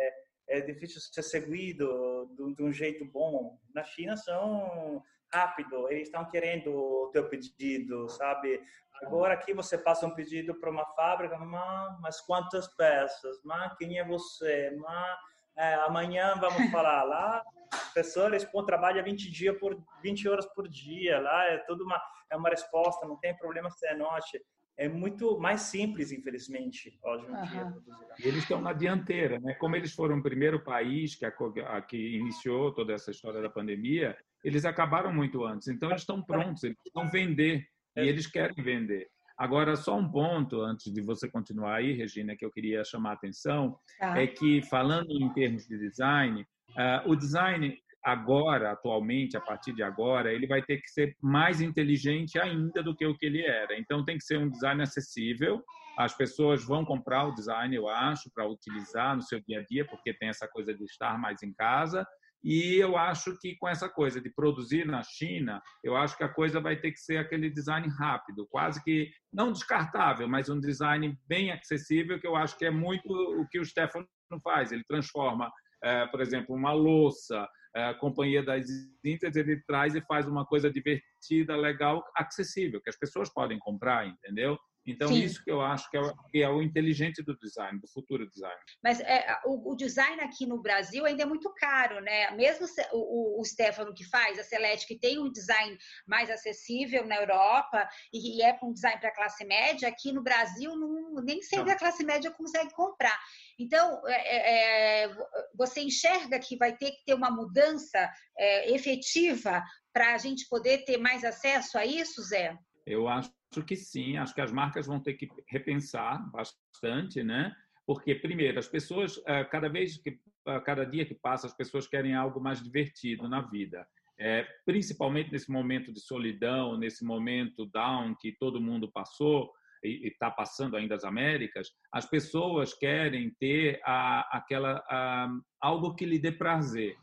[0.48, 3.58] é difícil ser seguido de, de um jeito bom.
[3.74, 5.02] Na China são
[5.32, 8.62] rápido, eles estão querendo o teu pedido, sabe?
[9.02, 13.42] Agora aqui você passa um pedido para uma fábrica, mas, mas quantas peças?
[13.44, 14.70] Mas quem é você?
[14.78, 15.18] Mas
[15.56, 17.42] é, amanhã vamos falar lá.
[17.72, 22.00] A pessoa responde, trabalha 20 dias por 20 horas por dia, lá é tudo uma
[22.30, 24.42] é uma resposta, não tem problema se é noite.
[24.78, 27.44] É muito mais simples, infelizmente, hoje em uhum.
[27.44, 27.74] dia.
[28.18, 29.54] Eles estão na dianteira, né?
[29.54, 31.32] Como eles foram o primeiro país que, a,
[31.68, 35.68] a, que iniciou toda essa história da pandemia, eles acabaram muito antes.
[35.68, 38.06] Então, eles estão prontos, eles vão vender e é.
[38.06, 39.08] eles querem vender.
[39.36, 43.14] Agora, só um ponto antes de você continuar aí, Regina, que eu queria chamar a
[43.14, 44.18] atenção, tá.
[44.18, 49.82] é que falando em termos de design, uh, o design agora, atualmente, a partir de
[49.82, 53.76] agora, ele vai ter que ser mais inteligente ainda do que o que ele era.
[53.76, 55.60] Então, tem que ser um design acessível.
[55.98, 59.84] As pessoas vão comprar o design, eu acho, para utilizar no seu dia a dia,
[59.84, 62.06] porque tem essa coisa de estar mais em casa.
[62.44, 66.32] E eu acho que com essa coisa de produzir na China, eu acho que a
[66.32, 71.18] coisa vai ter que ser aquele design rápido, quase que não descartável, mas um design
[71.26, 74.06] bem acessível, que eu acho que é muito o que o Stefano
[74.44, 74.70] faz.
[74.70, 75.50] Ele transforma,
[75.82, 77.48] é, por exemplo, uma louça,
[77.84, 78.66] a Companhia das
[79.04, 84.06] Índias, ele traz e faz uma coisa divertida, legal, acessível, que as pessoas podem comprar,
[84.06, 84.58] entendeu?
[84.86, 85.22] Então, Sim.
[85.22, 88.28] isso que eu acho que é, o, que é, o, inteligente do design, do futuro
[88.28, 88.56] design.
[88.82, 92.30] Mas é, o, o, design aqui no Brasil ainda é muito caro, né?
[92.32, 97.16] Mesmo o, o, Stefano que faz, a Celeste, que tem um design mais acessível na
[97.16, 101.42] Europa e, e é um design para a classe média, aqui no Brasil não, nem
[101.42, 103.18] sempre a classe média consegue comprar.
[103.58, 105.16] Então, é, é, é,
[105.54, 110.84] você enxerga que vai ter que ter uma mudança é, efetiva para a gente poder
[110.84, 112.56] ter mais acesso a isso, Zé?
[112.86, 113.30] Eu acho
[113.64, 117.54] que sim, acho que as marcas vão ter que repensar bastante, né?
[117.86, 121.86] Porque, primeiro, as pessoas, eh, cada vez que, eh, cada dia que passa, as pessoas
[121.86, 123.86] querem algo mais divertido na vida.
[124.18, 129.52] É, principalmente nesse momento de solidão, nesse momento down que todo mundo passou
[129.84, 135.28] e está passando ainda as Américas, as pessoas querem ter a, aquela a,
[135.60, 136.96] algo que lhe dê prazer.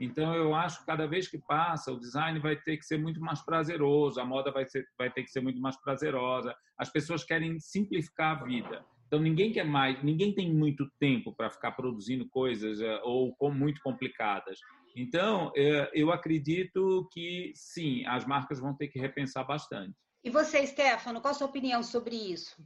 [0.00, 3.20] Então, eu acho que cada vez que passa, o design vai ter que ser muito
[3.20, 6.54] mais prazeroso, a moda vai, ser, vai ter que ser muito mais prazerosa.
[6.78, 8.84] As pessoas querem simplificar a vida.
[9.06, 13.80] Então, ninguém quer mais, ninguém tem muito tempo para ficar produzindo coisas eh, ou muito
[13.82, 14.58] complicadas.
[14.96, 19.94] Então, eh, eu acredito que sim, as marcas vão ter que repensar bastante.
[20.24, 22.56] E você, Stefano, qual a sua opinião sobre isso?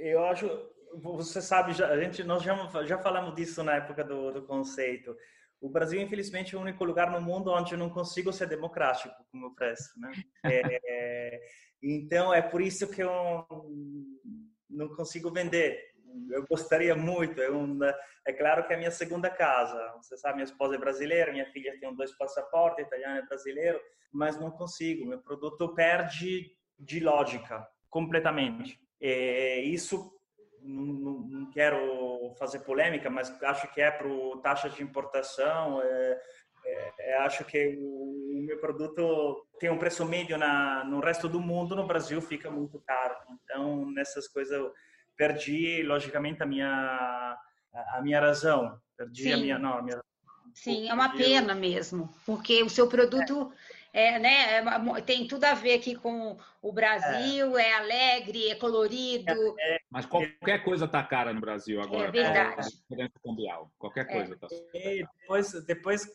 [0.00, 0.46] Eu acho,
[0.94, 5.16] você sabe, a gente nós já, já falamos disso na época do, do conceito.
[5.64, 9.14] O Brasil, infelizmente, é o único lugar no mundo onde eu não consigo ser democrático
[9.32, 10.12] como eu preço, né?
[10.86, 11.40] É,
[11.82, 13.46] então, é por isso que eu
[14.68, 15.80] não consigo vender.
[16.30, 17.40] Eu gostaria muito.
[17.40, 19.90] É, um, é claro que é a minha segunda casa.
[19.96, 23.80] Você sabe, minha esposa é brasileira, minha filha tem dois passaportes, italiano e brasileiro,
[24.12, 25.06] mas não consigo.
[25.06, 28.78] Meu produto perde de lógica completamente.
[29.00, 30.12] É, isso
[30.64, 34.08] não, não, quero fazer polêmica, mas acho que é para
[34.42, 35.82] taxa de importação.
[35.82, 36.20] É,
[36.66, 41.28] é, é, acho que o, o, meu produto tem um preço médio na, no resto
[41.28, 43.14] do mundo, no Brasil fica muito caro.
[43.44, 44.72] Então, nessas coisas, eu
[45.16, 47.38] perdi, logicamente, a minha,
[47.94, 48.80] a minha razão.
[48.96, 49.32] Perdi Sim.
[49.32, 49.58] a minha.
[49.58, 50.02] Não, a minha
[50.54, 53.73] Sim, é uma pena mesmo, porque o seu produto é,
[54.18, 59.54] né, é, tem tudo a ver aqui com o Brasil, é, é alegre, é colorido.
[59.58, 59.78] É, é.
[59.88, 62.08] Mas qualquer coisa está cara no Brasil agora.
[62.08, 62.68] É verdade.
[62.68, 63.70] diferença cambial.
[63.78, 64.48] Qualquer coisa está.
[64.72, 66.06] depois, depois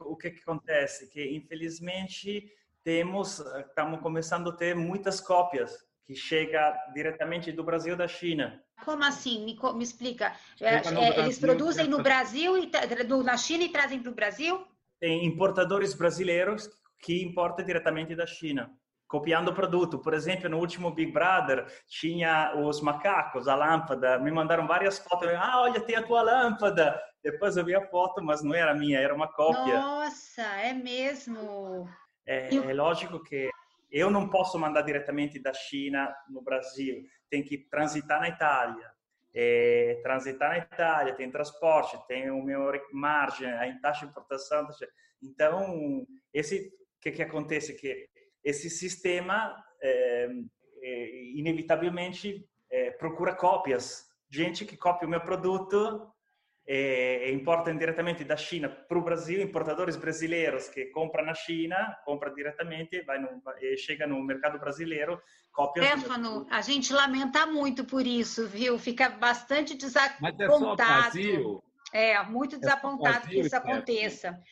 [0.00, 1.08] o que, que acontece?
[1.08, 2.50] Que infelizmente
[2.82, 8.62] temos, estamos começando a ter muitas cópias que chega diretamente do Brasil da China.
[8.84, 9.44] Como assim?
[9.44, 10.34] Me, me explica.
[11.18, 12.70] eles produzem no Brasil e
[13.22, 14.66] na China e trazem para o Brasil?
[15.00, 18.70] Tem importadores brasileiros que importa diretamente da China,
[19.06, 19.98] copiando o produto.
[19.98, 24.18] Por exemplo, no último Big Brother tinha os macacos, a lâmpada.
[24.18, 25.28] Me mandaram várias fotos.
[25.30, 27.00] Ah, olha, tem a tua lâmpada.
[27.22, 29.80] Depois eu vi a foto, mas não era minha, era uma cópia.
[29.80, 31.88] Nossa, é mesmo.
[32.26, 33.50] É, é lógico que
[33.90, 37.02] eu não posso mandar diretamente da China no Brasil.
[37.28, 38.94] Tem que transitar na Itália
[39.34, 44.66] é, transitar na Itália, tem transporte, tem o meu margem, a taxa de importação.
[45.20, 46.72] Então, esse
[47.04, 48.08] que que acontece que
[48.42, 50.28] esse sistema é,
[50.82, 56.10] é, inevitavelmente é, procura cópias, gente que copia o meu produto
[56.66, 62.34] e, importam diretamente da China para o Brasil, importadores brasileiros que compram na China, compram
[62.34, 65.20] diretamente, vai no, e chega no mercado brasileiro,
[65.52, 65.84] copia.
[65.84, 68.78] Stefano, a gente lamenta muito por isso, viu?
[68.78, 70.18] Fica bastante desapontado.
[70.22, 71.64] Mas é só Brasil.
[71.92, 74.42] É, muito desapontado é Brasil, que isso aconteça.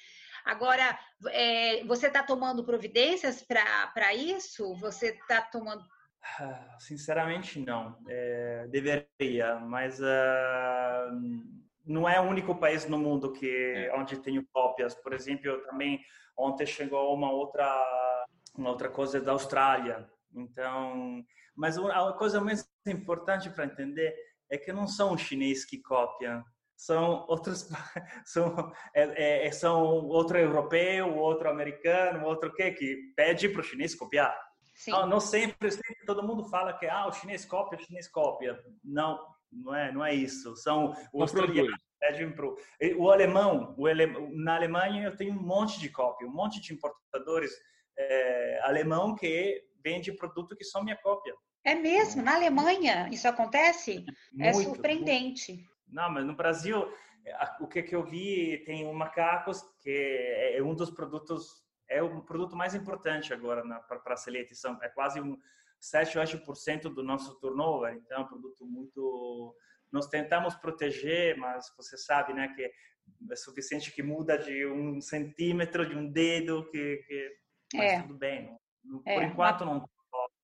[0.44, 4.74] Agora, é, você está tomando providências para isso?
[4.76, 5.84] Você está tomando
[6.38, 7.98] ah, Sinceramente, não.
[8.08, 10.04] É, deveria, mas uh,
[11.84, 13.92] não é o único país no mundo que é.
[13.94, 14.94] onde tenho cópias.
[14.94, 16.00] Por exemplo, eu também
[16.36, 17.66] ontem chegou uma outra
[18.56, 20.08] uma outra coisa da Austrália.
[20.34, 21.24] Então,
[21.56, 24.14] mas a coisa mais importante para entender
[24.50, 26.44] é que não são os chineses que copiam,
[26.76, 27.68] são outros
[28.24, 33.94] são é, é, são outro europeu, outro americano, outro que que pede para o chinês
[33.94, 34.36] copiar.
[34.88, 38.58] Não, não sempre, sempre todo mundo fala que ah, o chinês copia, o chinês copia.
[38.82, 39.20] Não,
[39.52, 40.56] não é, não é isso.
[40.56, 42.56] São os pro
[42.98, 46.72] o alemão, o ele, na Alemanha eu tenho um monte de cópia, um monte de
[46.72, 47.52] importadores
[47.96, 51.34] é, alemão que vende produto que são minha cópia.
[51.64, 52.22] É mesmo?
[52.22, 54.04] Na Alemanha isso acontece?
[54.38, 55.52] É muito, é surpreendente.
[55.52, 55.71] Muito.
[55.92, 56.92] Não, mas no Brasil
[57.60, 62.02] o que que eu vi tem o macacos que é, é um dos produtos é
[62.02, 64.54] o produto mais importante agora para a Selete.
[64.82, 65.38] é quase um
[65.78, 69.54] 7 ou 8% do nosso turnover, então é um produto muito.
[69.90, 72.62] Nós tentamos proteger, mas você sabe, né, que
[73.30, 77.36] é suficiente que muda de um centímetro, de um dedo, que, que...
[77.74, 78.02] mas é.
[78.02, 78.56] tudo bem.
[79.04, 79.24] Por é.
[79.24, 79.84] enquanto não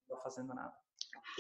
[0.03, 0.75] estou fazendo nada.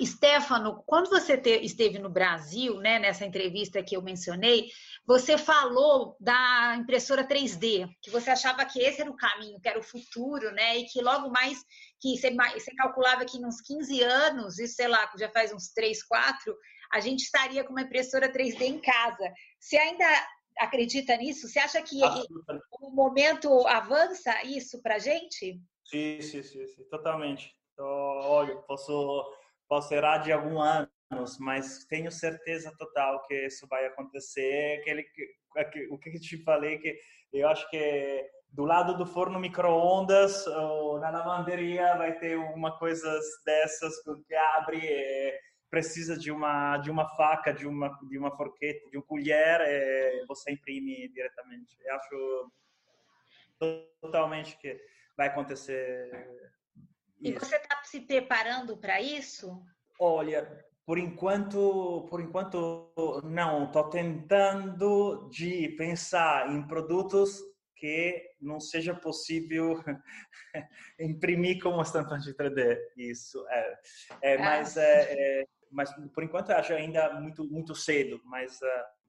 [0.06, 4.70] Stefano, quando você te, esteve no Brasil, né, nessa entrevista que eu mencionei,
[5.06, 9.78] você falou da impressora 3D, que você achava que esse era o caminho, que era
[9.78, 11.58] o futuro, né, e que logo mais,
[12.00, 16.02] que você, você calculava que nos 15 anos, isso sei lá, já faz uns 3,
[16.04, 16.56] 4,
[16.92, 19.32] a gente estaria com uma impressora 3D em casa.
[19.61, 20.06] Você ainda
[20.58, 21.48] acredita nisso?
[21.48, 22.00] Você acha que
[22.80, 25.61] o momento avança isso para gente?
[25.84, 27.54] Sim, sim, sim, sim, totalmente.
[27.72, 29.38] Então, olha, posso
[29.90, 30.61] errar de alguns
[31.11, 34.81] anos, mas tenho certeza total que isso vai acontecer.
[34.81, 35.07] Aquele,
[35.90, 36.98] o que eu te falei, que
[37.33, 43.20] eu acho que do lado do forno micro-ondas ou na lavanderia vai ter uma coisa
[43.44, 43.94] dessas
[44.26, 45.38] que abre e
[45.70, 50.24] precisa de uma de uma faca, de uma de uma forqueta, de um colher, e
[50.26, 51.76] você imprime diretamente.
[51.85, 52.52] Eu acho
[54.00, 54.81] totalmente que
[55.16, 56.11] vai acontecer
[57.20, 59.62] e você está se preparando para isso?
[60.00, 62.92] Olha, por enquanto, por enquanto
[63.24, 63.66] não.
[63.66, 67.40] Estou tentando de pensar em produtos
[67.76, 69.83] que não seja possível
[70.98, 72.78] imprimir como estampante 3D.
[72.96, 73.78] Isso é,
[74.22, 74.38] é ah.
[74.38, 78.20] mas é, é, mas por enquanto acho ainda muito muito cedo.
[78.24, 78.66] Mas uh,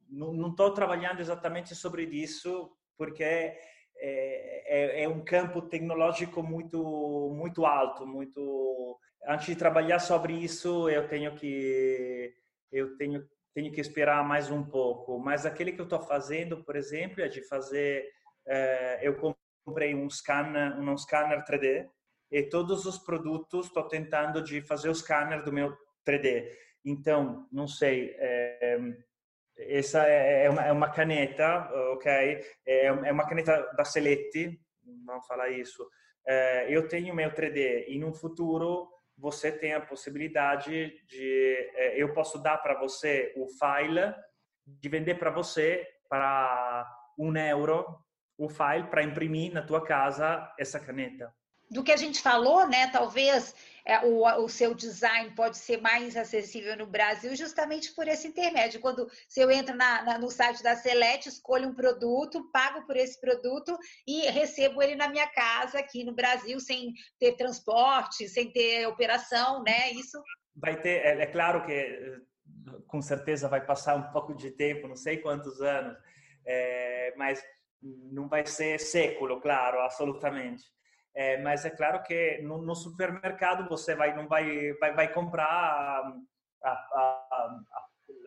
[0.10, 3.58] não estou trabalhando exatamente sobre isso porque
[4.02, 10.90] é, é, é, um campo tecnológico muito muito alto, muito antes de trabalhar sobre isso
[10.90, 12.34] eu tenho que
[12.72, 15.20] eu tenho tenho que esperar mais um pouco.
[15.20, 18.08] Mas aquele que eu estou fazendo, por exemplo, é de fazer
[18.48, 19.18] é, eu
[19.66, 21.90] comprei um scanner um scanner 3D
[22.32, 25.76] e todos os produtos estou tentando de fazer o scanner do meu
[26.08, 26.50] 3D.
[26.86, 28.80] Então não sei é,
[29.60, 32.12] essa é, é uma, é uma caneta, ok?
[32.66, 34.60] É, é uma caneta da Seletti,
[35.06, 35.88] vamos falar isso.
[36.28, 42.14] É, eu tenho meu 3D e no futuro você tem a possibilidade de é, eu
[42.14, 44.14] posso dar para você o file
[44.66, 47.86] de vender para você para um euro
[48.38, 51.34] o file para imprimir na tua casa essa caneta
[51.70, 52.88] do que a gente falou, né?
[52.88, 53.54] Talvez
[53.86, 58.80] é, o, o seu design pode ser mais acessível no Brasil justamente por esse intermédio.
[58.80, 62.96] Quando se eu entro na, na, no site da Select, escolho um produto, pago por
[62.96, 68.52] esse produto e recebo ele na minha casa aqui no Brasil sem ter transporte, sem
[68.52, 69.92] ter operação, né?
[69.92, 70.22] Isso
[70.56, 71.06] vai ter.
[71.06, 72.20] É, é claro que
[72.88, 75.98] com certeza vai passar um pouco de tempo, não sei quantos anos,
[76.46, 77.44] é, mas
[77.82, 80.64] não vai ser século, claro, absolutamente.
[81.16, 85.46] É, mas é claro que no, no, supermercado você vai não vai vai, vai comprar
[85.46, 86.14] a,
[86.64, 87.60] a, a,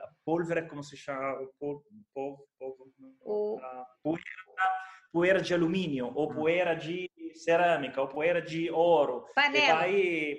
[0.03, 3.61] a polvere, como se chama, o, po, po, po,
[4.03, 4.23] poeira,
[5.13, 6.35] poeira de alumínio, ou hum.
[6.35, 9.27] poeira de cerâmica, ou poeira de ouro.
[9.35, 9.81] Panela.
[9.81, 10.39] Vai,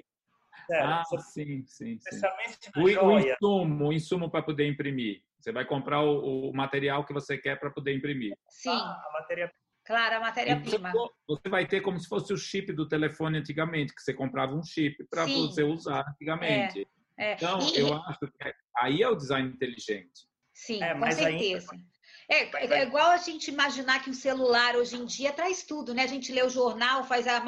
[0.65, 2.71] Sério, ah, sim, sim, Especialmente sim.
[2.77, 5.21] O, o, insumo, o insumo para poder imprimir.
[5.37, 8.33] Você vai comprar o, o material que você quer para poder imprimir.
[8.49, 8.69] Sim.
[8.69, 9.51] Ah, a matéria
[9.85, 10.93] Claro, a matéria-prima.
[11.27, 14.63] Você vai ter como se fosse o chip do telefone antigamente, que você comprava um
[14.63, 16.87] chip para você usar antigamente.
[17.17, 17.33] É, é.
[17.33, 17.79] Então, e...
[17.79, 20.27] eu acho que aí é o design inteligente.
[20.53, 21.71] Sim, é, com certeza.
[21.73, 21.93] Ainda...
[22.29, 26.03] É, é, igual a gente imaginar que o celular hoje em dia traz tudo, né?
[26.03, 27.41] A gente lê o jornal, faz a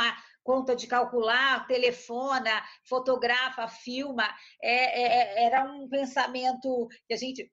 [0.43, 4.27] conta de calcular, telefona, fotografa, filma.
[4.61, 7.49] É, é, é, era um pensamento que a gente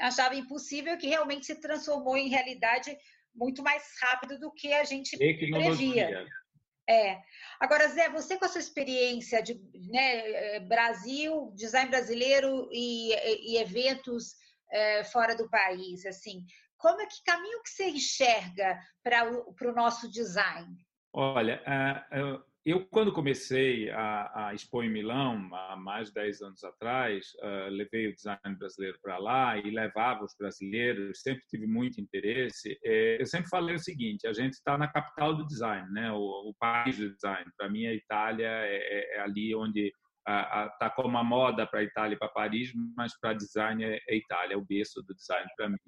[0.00, 2.96] achava impossível que realmente se transformou em realidade
[3.34, 6.26] muito mais rápido do que a gente previa.
[6.88, 7.18] É.
[7.60, 9.60] Agora, Zé, você com a sua experiência de
[9.90, 13.14] né, Brasil, design brasileiro e,
[13.54, 14.34] e eventos
[14.70, 16.44] é, fora do país, assim,
[16.76, 20.76] como é que caminho que você enxerga para o nosso design?
[21.12, 21.62] Olha,
[22.64, 27.26] eu quando comecei a, a em Milão, há mais de 10 anos atrás,
[27.70, 32.78] levei o design brasileiro para lá e levava os brasileiros, sempre tive muito interesse.
[32.84, 36.12] É, eu sempre falei o seguinte, a gente está na capital do design, né?
[36.12, 37.50] o, o país do design.
[37.56, 39.92] Para mim, a Itália é, é, é ali onde
[40.24, 44.16] está como a moda para a Itália e para Paris, mas para design é, é
[44.16, 45.78] Itália, é o berço do design para mim.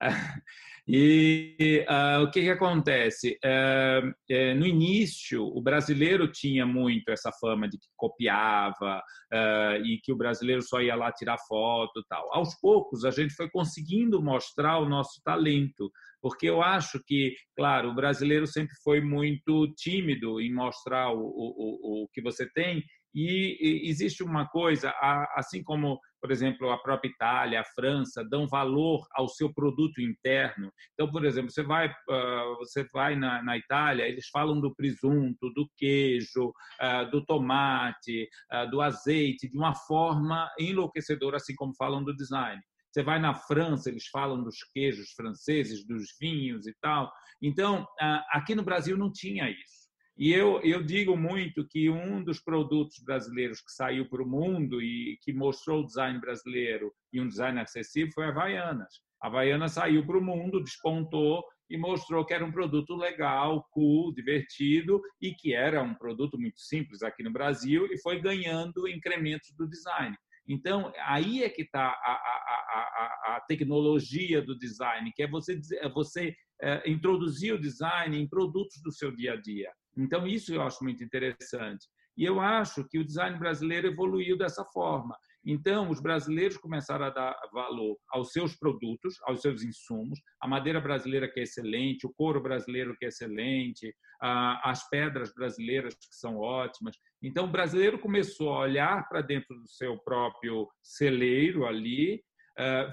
[0.90, 3.38] E uh, o que, que acontece?
[3.44, 9.98] Uh, uh, no início, o brasileiro tinha muito essa fama de que copiava ah, e
[10.02, 12.32] que o brasileiro só ia lá tirar foto tal.
[12.32, 15.90] Aos poucos, a gente foi conseguindo mostrar o nosso talento,
[16.22, 22.04] porque eu acho que, claro, o brasileiro sempre foi muito tímido em mostrar o, o,
[22.04, 22.82] o que você tem
[23.14, 24.94] e existe uma coisa,
[25.34, 30.72] assim como, por exemplo, a própria Itália, a França, dão valor ao seu produto interno.
[30.94, 35.52] Então, por exemplo, você vai, ah, você vai na, na Itália, eles falam do presunto,
[35.54, 42.02] do queijo, ah, do tomate, ah, do azeite, de uma forma enlouquecedora, assim como falam
[42.02, 42.60] do design.
[42.90, 47.12] Você vai na França, eles falam dos queijos franceses, dos vinhos e tal.
[47.40, 47.86] Então,
[48.30, 49.87] aqui no Brasil não tinha isso.
[50.18, 54.82] E eu, eu digo muito que um dos produtos brasileiros que saiu para o mundo
[54.82, 59.00] e que mostrou o design brasileiro e um design acessível foi a Havaianas.
[59.22, 64.12] A Havaianas saiu para o mundo, despontou e mostrou que era um produto legal, cool,
[64.12, 69.54] divertido e que era um produto muito simples aqui no Brasil e foi ganhando incrementos
[69.56, 70.16] do design.
[70.48, 75.60] Então, aí é que está a, a, a, a, tecnologia do design, que é você,
[75.74, 79.70] é você é, introduzir o design em produtos do seu dia a dia.
[79.98, 81.86] Então, isso eu acho muito interessante.
[82.16, 85.16] E eu acho que o design brasileiro evoluiu dessa forma.
[85.44, 90.80] Então, os brasileiros começaram a dar valor aos seus produtos, aos seus insumos, a madeira
[90.80, 96.38] brasileira que é excelente, o couro brasileiro que é excelente, as pedras brasileiras que são
[96.38, 96.96] ótimas.
[97.22, 102.20] Então, o brasileiro começou a olhar para dentro do seu próprio celeiro ali,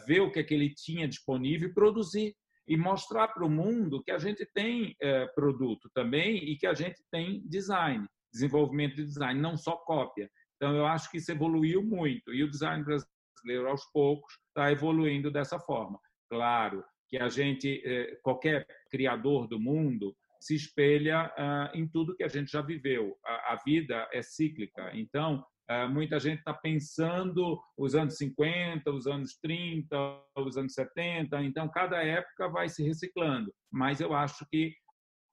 [0.07, 2.35] ver o que, é que ele tinha disponível e produzir
[2.67, 6.73] e mostrar para o mundo que a gente tem é, produto também e que a
[6.73, 10.29] gente tem design, desenvolvimento de design, não só cópia.
[10.55, 15.29] Então, eu acho que isso evoluiu muito e o design brasileiro, aos poucos, está evoluindo
[15.29, 15.99] dessa forma.
[16.29, 22.23] Claro que a gente, é, qualquer criador do mundo, se espelha ah, em tudo que
[22.23, 23.17] a gente já viveu.
[23.23, 25.43] A vida é cíclica, então
[25.89, 29.95] muita gente está pensando os anos 50, os anos 30,
[30.37, 33.53] os anos 70, então cada época vai se reciclando.
[33.71, 34.73] Mas eu acho que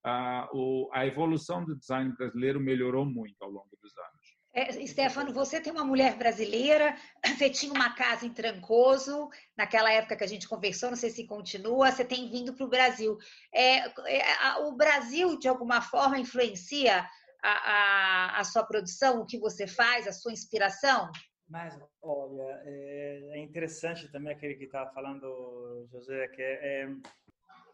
[0.05, 0.49] a,
[0.93, 4.43] a evolução do design brasileiro melhorou muito ao longo dos anos.
[4.55, 6.95] É, Stefano, você tem uma mulher brasileira,
[7.39, 11.27] você tinha uma casa em Trancoso, naquela época que a gente conversou, não sei se
[11.27, 13.17] continua, você tem vindo para o Brasil.
[13.55, 17.09] É, é, o Brasil, de alguma forma, influencia
[17.43, 21.11] a, a, sua produção, o que você faz, a sua inspiração?
[21.49, 26.89] Mas, olha, é, é interessante também aquele que estava falando, José, que é, é,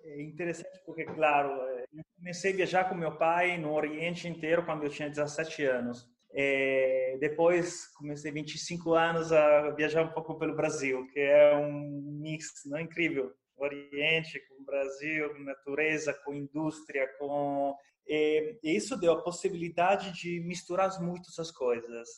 [0.05, 4.64] é, interessante porque, claro, é, eu comecei a viajar com meu pai no Oriente inteiro
[4.64, 6.09] quando eu tinha 17 anos.
[6.33, 12.64] É, depois comecei 25 anos a viajar um pouco pelo Brasil, que é um mix
[12.66, 13.33] não, incrível.
[13.57, 17.77] Oriente com Brasil, com natureza, com indústria, com
[18.09, 22.09] e isso deu a possibilidade de misturar muito essas coisas.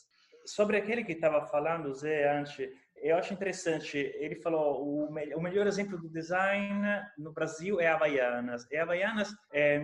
[0.45, 3.97] Sobre aquele que estava falando, Zé, antes, eu acho interessante.
[3.97, 6.81] Ele falou o, me o melhor exemplo do design
[7.17, 8.65] no Brasil é a Havaianas.
[8.71, 9.81] E a Havaianas é,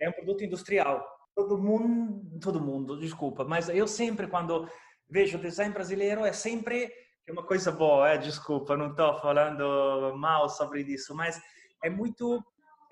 [0.00, 1.06] é um produto industrial.
[1.34, 4.68] Todo mundo, todo mundo, desculpa, mas eu sempre quando
[5.08, 6.92] vejo o design brasileiro é sempre
[7.28, 8.08] uma coisa boa.
[8.10, 11.40] É, desculpa, não estou falando mal sobre isso, mas
[11.82, 12.42] é muito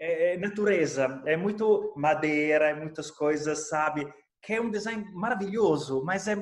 [0.00, 4.10] é, é, natureza, é muito madeira, é muitas coisas, sabe?
[4.42, 6.36] Que é um design maravilhoso, mas é,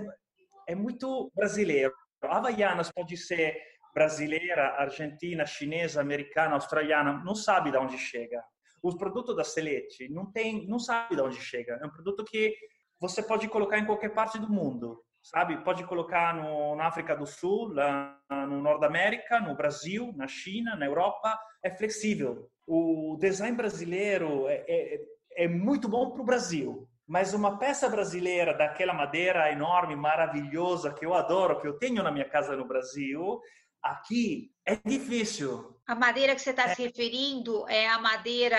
[0.68, 1.92] é muito brasileiro.
[2.22, 3.60] Havaianas pode ser
[3.92, 8.40] brasileira, argentina, chinesa, americana, australiana, não sabe de onde chega.
[8.80, 11.80] Os produtos da Celete não tem, não sabe de onde chega.
[11.82, 12.54] É um produto que
[13.00, 15.62] você pode colocar em qualquer parte do mundo, sabe?
[15.62, 20.74] Pode colocar no, na África do Sul, lá no Norte América, no Brasil, na China,
[20.74, 21.38] na Europa.
[21.62, 22.48] É flexível.
[22.66, 26.88] O design brasileiro é, é, é muito bom para o Brasil.
[27.06, 32.10] Mas uma peça brasileira daquela madeira enorme, maravilhosa, que eu adoro, que eu tenho na
[32.10, 33.40] minha casa no Brasil,
[33.82, 35.74] aqui é difícil.
[35.86, 36.74] A madeira que você está é.
[36.74, 38.58] se referindo é a madeira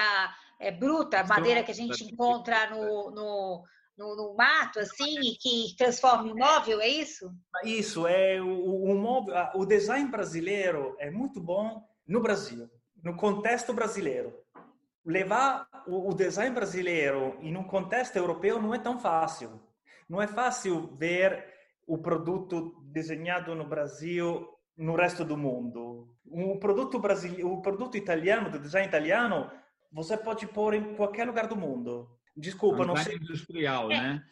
[0.59, 3.63] é, bruta, a madeira que a gente encontra no, no,
[4.00, 7.32] no, no mato, assim, e que transforma em móvel, é isso?
[7.64, 12.68] Isso, é o, o, móvel, o design brasileiro é muito bom no Brasil,
[13.04, 14.34] no contexto brasileiro
[15.06, 19.60] levar o, design brasileiro em um contexto europeu não é tão fácil.
[20.08, 21.45] Não é fácil ver
[21.88, 24.47] o produto desenhado no Brasil
[24.78, 26.08] no resto do mundo.
[26.26, 29.52] O produto brasileiro, o produto italiano, do design italiano,
[29.91, 32.08] você pode pôr em qualquer lugar do mundo.
[32.39, 33.15] Desculpa, não sei.
[33.15, 34.01] industrial, é.
[34.01, 34.23] né?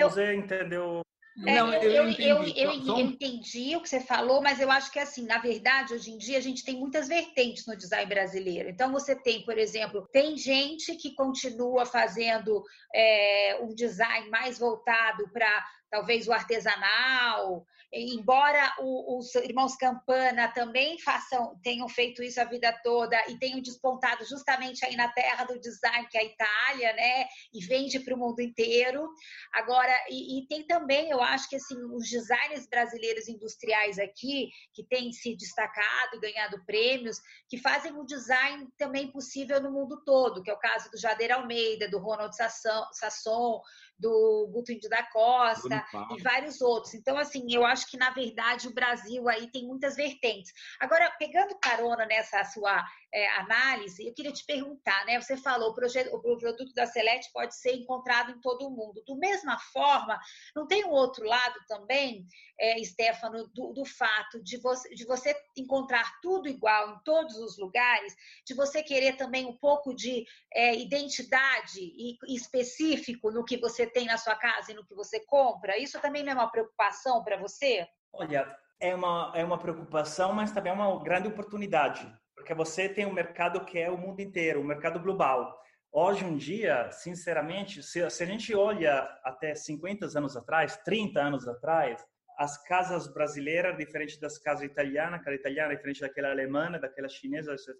[0.00, 1.02] Você entendeu
[1.44, 4.98] é, não, eu, eu, eu, eu, entendi o que você falou, mas eu acho que
[4.98, 8.70] assim, na verdade, hoje em dia a gente tem muitas vertentes no design brasileiro.
[8.70, 12.64] Então você tem, por exemplo, tem gente que continua fazendo
[12.94, 21.58] é, um design mais voltado para talvez o artesanal, embora os irmãos Campana também façam,
[21.62, 26.06] tenham feito isso a vida toda e tenham despontado justamente aí na terra do design,
[26.08, 27.26] que é a Itália, né?
[27.52, 29.08] E vende para o mundo inteiro.
[29.52, 34.84] Agora, e, e, tem também, eu acho que assim, os designers brasileiros industriais aqui, que
[34.84, 37.18] têm se destacado ganhado prêmios,
[37.48, 41.32] que fazem o design também possível no mundo todo, que é o caso do Jader
[41.32, 43.60] Almeida, do Ronald Sasson,
[43.98, 45.84] do Guto Índio da Costa
[46.16, 46.94] e vários outros.
[46.94, 50.52] Então, assim, eu acho que, na verdade, o Brasil aí tem muitas vertentes.
[50.80, 52.84] Agora, pegando carona nessa sua
[53.16, 55.18] é, análise, eu queria te perguntar, né?
[55.18, 59.02] Você falou, o, projeto, o produto da Select pode ser encontrado em todo o mundo.
[59.06, 60.20] Do mesma forma,
[60.54, 62.26] não tem um outro lado também,
[62.60, 67.56] é, Stefano, do, do fato de você, de você encontrar tudo igual em todos os
[67.56, 68.14] lugares,
[68.46, 74.04] de você querer também um pouco de é, identidade e, específico no que você tem
[74.04, 75.78] na sua casa e no que você compra?
[75.78, 77.88] Isso também não é uma preocupação para você?
[78.12, 82.06] Olha, é uma, é uma preocupação, mas também é uma grande oportunidade
[82.36, 85.58] porque você tem um mercado que é o mundo inteiro, o um mercado global.
[85.90, 91.48] Hoje em dia, sinceramente, se, se, a gente olha até 50 anos atrás, 30 anos
[91.48, 92.04] atrás,
[92.38, 97.74] as casas brasileiras diferente das casas italianas, aquela italiana diferente daquela alemã, daquela chinesa, etc.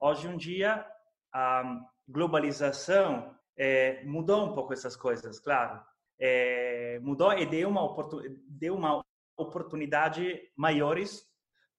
[0.00, 0.86] Hoje em dia,
[1.30, 1.62] a
[2.08, 5.78] globalização é, mudou um pouco essas coisas, claro.
[6.18, 7.94] É, mudou e deu uma,
[8.48, 9.04] deu uma
[9.36, 11.22] oportunidade maiores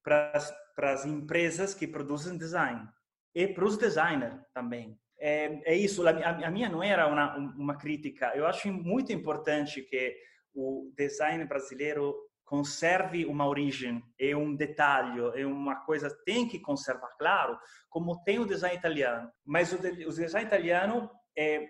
[0.04, 0.34] para
[0.80, 2.88] para as empresas que produzem design
[3.36, 4.98] e para os designers também.
[5.20, 8.32] É, é isso, a, a, minha não era uma, uma crítica.
[8.34, 10.16] Eu acho muito importante que
[10.56, 12.16] o design brasileiro
[12.46, 17.60] conserve uma origem, é um detalhe, é uma coisa tem que conservar, claro,
[17.90, 19.30] como tem o design italiano.
[19.46, 21.68] Mas o, de, o design italiano é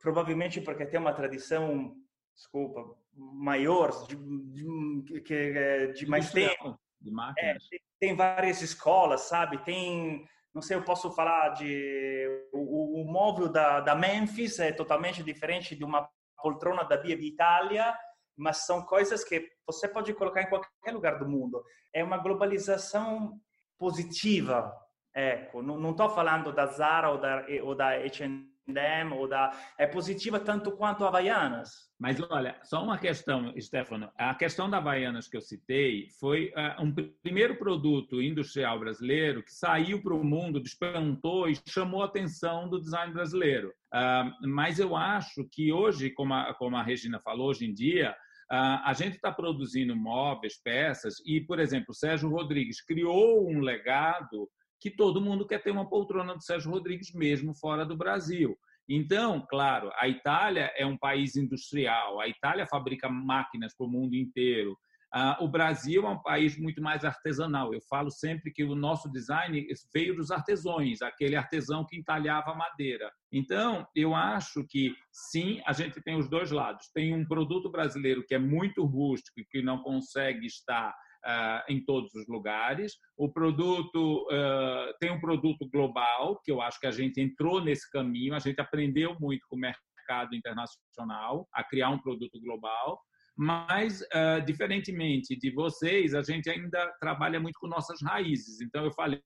[0.00, 1.96] provavelmente porque tem uma tradição,
[2.32, 6.78] desculpa, maior, de, de, de, de mais tempo.
[7.02, 7.62] De máquinas.
[7.72, 9.58] É, tem várias escolas, sabe?
[9.58, 15.22] Tem, não sei, eu posso falar de o, o móvel da, da Memphis é totalmente
[15.22, 16.08] diferente de uma
[16.40, 17.96] poltrona da Via Itália,
[18.36, 21.62] mas são coisas que você pode colocar em qualquer lugar do mundo.
[21.92, 23.38] É uma globalização
[23.78, 24.72] positiva.
[25.14, 28.51] Ecco, não estou falando da Zara ou da, ou da H&M
[29.16, 31.90] Ou da é positiva tanto quanto a Havaianas.
[31.98, 34.10] Mas olha, só uma questão, Stefano.
[34.16, 39.52] A questão da Havaianas que eu citei foi uh, um primeiro produto industrial brasileiro que
[39.52, 43.68] saiu para o mundo, despontou e chamou a atenção do design brasileiro.
[43.92, 48.16] Uh, mas eu acho que hoje, como a, como a Regina falou, hoje em dia,
[48.50, 53.60] Uh, a gente está produzindo móveis, peças, e, por exemplo, o Sérgio Rodrigues criou um
[53.60, 54.46] legado
[54.82, 58.58] que todo mundo quer ter uma poltrona do Sérgio Rodrigues, mesmo fora do Brasil.
[58.88, 64.16] Então, claro, a Itália é um país industrial, a Itália fabrica máquinas para o mundo
[64.16, 64.76] inteiro.
[65.40, 67.72] O Brasil é um país muito mais artesanal.
[67.72, 73.12] Eu falo sempre que o nosso design veio dos artesões, aquele artesão que entalhava madeira.
[73.30, 76.90] Então, eu acho que sim, a gente tem os dois lados.
[76.94, 80.94] Tem um produto brasileiro que é muito rústico e que não consegue estar
[81.24, 82.96] uh, em todos os lugares.
[83.16, 87.90] O produto uh, tem um produto global, que eu acho que a gente entrou nesse
[87.90, 93.00] caminho, a gente aprendeu muito com o mercado internacional a criar um produto global.
[93.36, 98.60] Mas, uh, diferentemente de vocês, a gente ainda trabalha muito com nossas raízes.
[98.60, 99.20] Então, eu falei,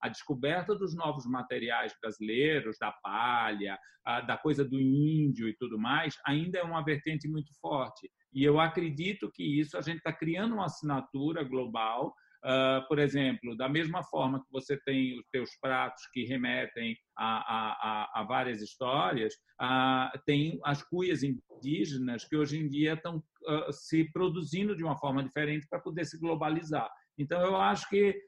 [0.00, 3.78] a descoberta dos novos materiais brasileiros, da palha,
[4.26, 8.10] da coisa do índio e tudo mais, ainda é uma vertente muito forte.
[8.34, 12.12] E eu acredito que isso a gente está criando uma assinatura global
[12.44, 17.36] Uh, por exemplo, da mesma forma que você tem os teus pratos que remetem a,
[17.36, 23.22] a, a várias histórias, uh, tem as cuias indígenas que hoje em dia estão
[23.70, 26.90] se produzindo de uma forma diferente para poder se globalizar.
[27.18, 28.18] Então, eu acho que,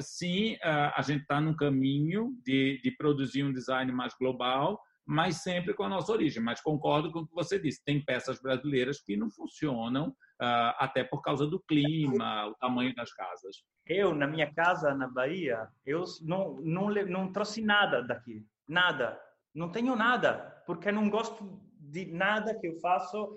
[0.00, 5.74] sim, a gente está num caminho de, de produzir um design mais global, mas sempre
[5.74, 6.42] com a nossa origem.
[6.42, 11.20] Mas concordo com o que você disse, tem peças brasileiras que não funcionam, até por
[11.20, 13.56] causa do clima, o tamanho das casas.
[13.86, 19.20] Eu, na minha casa, na Bahia, eu não, não, não trouxe nada daqui, nada.
[19.54, 23.36] Não tenho nada, porque não gosto de nada que eu faço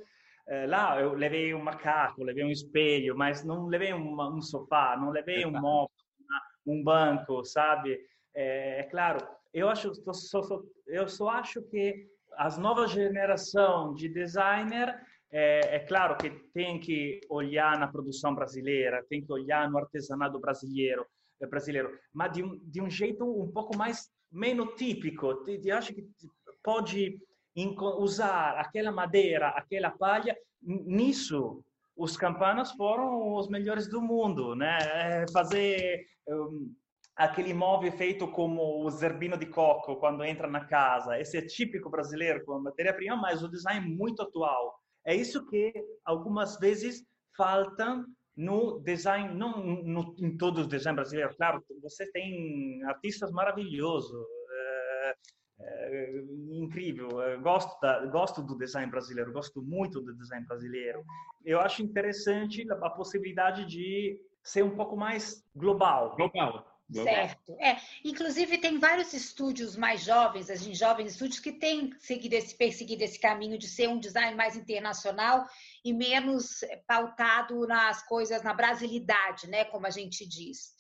[0.67, 5.09] lá eu levei um macaco, levei um espelho, mas não levei um, um sofá, não
[5.09, 5.89] levei um móvel,
[6.65, 7.99] um banco, sabe?
[8.35, 9.91] É, é claro, eu acho,
[10.87, 14.99] eu só acho que as novas geração de designer
[15.31, 20.39] é, é, claro que tem que olhar na produção brasileira, tem que olhar no artesanato
[20.39, 21.05] brasileiro,
[21.49, 25.43] brasileiro, mas de um, de um jeito um pouco mais menos típico.
[25.47, 26.07] Eu acho que
[26.63, 27.19] pode
[27.99, 30.35] usar aquela madeira, aquela palha.
[30.61, 31.63] Nisso,
[31.95, 34.77] os campanas foram os melhores do mundo, né?
[34.81, 36.73] É, fazer um,
[37.15, 41.19] aquele móvel feito como o zerbino de coco quando entra na casa.
[41.19, 44.79] Esse é típico brasileiro com matéria-prima, mas o design é muito atual.
[45.05, 45.73] É isso que
[46.05, 47.05] algumas vezes
[47.37, 48.03] falta
[48.35, 51.35] no design, não no, em todos os designs brasileiros.
[51.35, 54.25] Claro, você tem artistas maravilhosos,
[55.59, 57.21] é, incrível.
[57.21, 61.03] Eu gosto, da, gosto do design brasileiro, gosto muito do design brasileiro.
[61.45, 66.15] Eu acho interessante a possibilidade de ser um pouco mais global.
[66.15, 66.73] Global.
[66.91, 67.55] Certo.
[67.59, 73.03] É, inclusive tem vários estúdios mais jovens, assim, jovens estúdios que têm seguido esse, perseguido
[73.03, 75.47] esse caminho de ser um design mais internacional
[75.83, 80.73] e menos pautado nas coisas, na brasilidade, né, como a gente diz.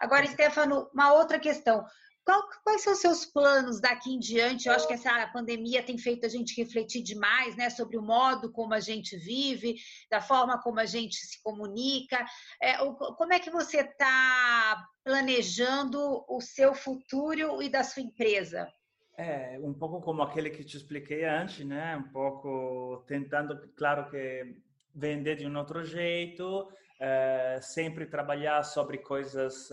[0.00, 1.84] Agora, Stefano, uma outra questão.
[2.30, 4.68] Qual, quais são os seus planos daqui em diante?
[4.68, 8.52] Eu acho que essa pandemia tem feito a gente refletir demais né, sobre o modo
[8.52, 9.74] como a gente vive,
[10.08, 12.24] da forma como a gente se comunica.
[12.62, 18.72] É, como é que você está planejando o seu futuro e da sua empresa?
[19.18, 21.96] É, um pouco como aquele que te expliquei antes, né?
[21.96, 24.54] Um pouco tentando, claro que
[24.94, 26.70] vender de um outro jeito,
[27.00, 29.68] é, sempre trabalhar sobre coisas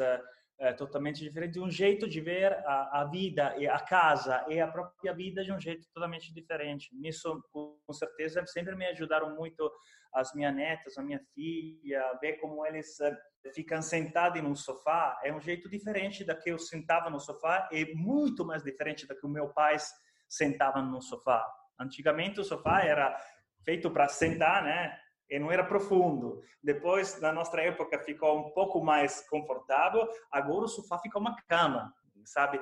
[0.59, 4.67] é, totalmente diferente, um jeito de ver a, a, vida e a casa e a
[4.67, 6.89] própria vida de um jeito totalmente diferente.
[6.95, 9.71] Nisso, com certeza, sempre me ajudaram muito
[10.13, 15.19] as minhas netas, a minha filha, ver como eles uh, ficam sentados em um sofá.
[15.23, 19.15] É um jeito diferente da que eu sentava no sofá e muito mais diferente da
[19.15, 19.77] que o meu pai
[20.27, 21.45] sentava no sofá.
[21.79, 23.15] Antigamente o sofá era
[23.63, 24.97] feito para sentar, né?
[25.29, 26.41] E não era profundo.
[26.63, 30.07] Depois, na nossa época, ficou um pouco mais confortável.
[30.31, 31.93] Agora o sofá fica uma cama,
[32.25, 32.59] sabe?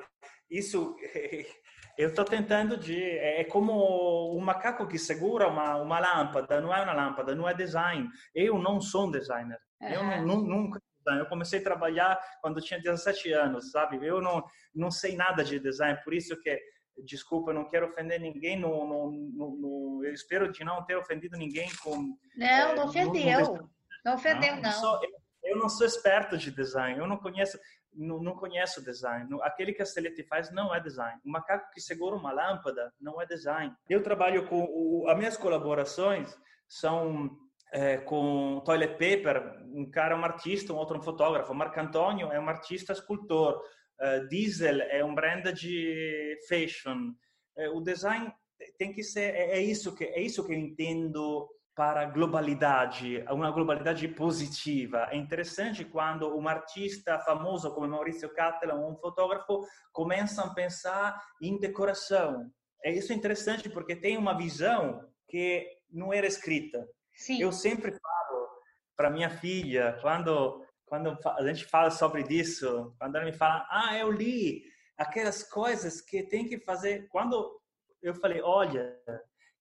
[0.49, 0.95] Isso
[1.97, 6.61] eu estou tentando de é como um macaco que segura uma uma lâmpada.
[6.61, 8.09] Não é uma lâmpada, não é design.
[8.33, 9.59] Eu não sou um designer.
[9.81, 9.89] Uhum.
[9.89, 14.03] Eu não, nunca eu comecei a trabalhar quando tinha 17 anos, sabe?
[14.05, 14.43] Eu não
[14.73, 16.59] não sei nada de design, por isso que
[17.03, 21.69] desculpa, não quero ofender ninguém, no, no, no, eu espero de não ter ofendido ninguém
[21.83, 22.17] com...
[22.35, 23.69] Não, é, não ofendeu,
[24.05, 24.71] não ofendeu, não.
[24.71, 24.99] Sou,
[25.43, 27.57] eu não sou esperto de design, eu não conheço,
[27.93, 29.27] não, não conheço design.
[29.41, 31.19] Aquele que a Celeste faz não é design.
[31.25, 33.73] O macaco que segura uma lâmpada não é design.
[33.89, 34.63] Eu trabalho com...
[34.63, 36.35] O, as minhas colaborações
[36.67, 37.29] são
[37.71, 41.53] é, com toilet paper, um cara é um artista, um outro um fotógrafo.
[41.53, 43.61] Marco Antônio é um artista escultor.
[44.01, 47.13] Uh, Diesel é um brand de fashion.
[47.57, 48.33] Uh, o design
[48.77, 53.51] tem que ser é, é, isso que é isso que eu entendo para globalidade, uma
[53.51, 55.09] globalidade positiva.
[55.11, 61.21] É interessante quando um artista famoso como Maurício Cattelan ou um fotógrafo começam a pensar
[61.41, 62.49] em decoração.
[62.81, 66.87] É isso interessante porque tem uma visão que não era escrita.
[67.13, 67.41] Sim.
[67.41, 68.47] Eu sempre falo
[68.95, 73.97] para minha filha quando quando a gente fala sobre isso, quando ela me fala, ah,
[73.97, 74.63] eu li
[74.97, 77.07] aquelas coisas que tem que fazer.
[77.09, 77.59] Quando
[78.01, 78.95] eu falei, olha,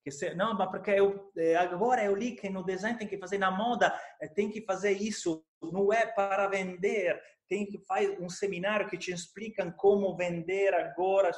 [0.03, 3.17] que se, não, mas porque eu eh, agora eu li que no design tem que
[3.17, 7.19] fazer na moda, eh, tem que fazer isso, não é para vender,
[7.49, 11.31] tem que fazer um seminário que te explicam como vender agora.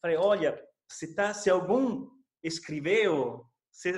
[0.00, 0.58] Falei, olha,
[0.90, 2.08] se tá, se algum
[2.42, 3.90] escreveu, se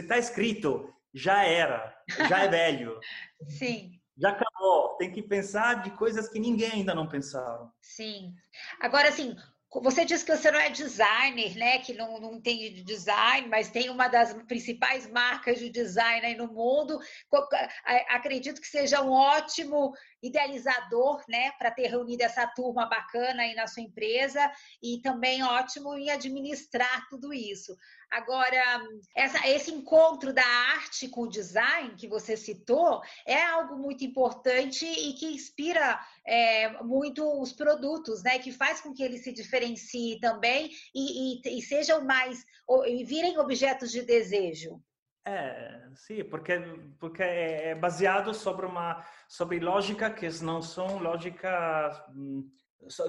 [0.00, 1.94] está escrito já era,
[2.28, 2.98] já é velho.
[3.48, 3.97] Sim.
[4.20, 4.96] Já acabou.
[4.96, 7.70] Tem que pensar de coisas que ninguém ainda não pensaram.
[7.80, 8.34] Sim.
[8.80, 9.36] Agora, assim,
[9.70, 11.78] você disse que você não é designer, né?
[11.78, 16.34] Que não, não entende de design, mas tem uma das principais marcas de design aí
[16.34, 16.98] no mundo.
[18.08, 19.92] Acredito que seja um ótimo
[20.22, 21.50] idealizador, né?
[21.52, 24.50] Para ter reunido essa turma bacana aí na sua empresa
[24.82, 27.76] e também ótimo em administrar tudo isso.
[28.10, 28.82] Agora,
[29.14, 34.86] essa, esse encontro da arte com o design que você citou é algo muito importante
[34.86, 38.38] e que inspira é, muito os produtos, né?
[38.38, 42.44] Que faz com que eles se diferenciem também e, e, e sejam mais,
[42.86, 44.82] e virem objetos de desejo.
[45.28, 46.54] É, sim, porque
[46.98, 52.48] porque é baseado sobre uma sobre lógica que não são lógicas hum,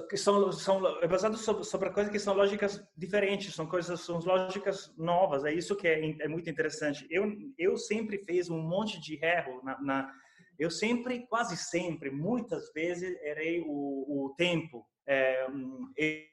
[0.08, 4.18] que são, são é baseado sobre, sobre coisas que são lógicas diferentes, são coisas, são
[4.18, 5.46] lógicas novas.
[5.46, 7.06] É isso que é, é muito interessante.
[7.08, 10.12] Eu, eu sempre fiz um monte de erro na, na
[10.58, 14.86] eu sempre, quase sempre, muitas vezes errei o, o tempo.
[15.08, 15.46] É,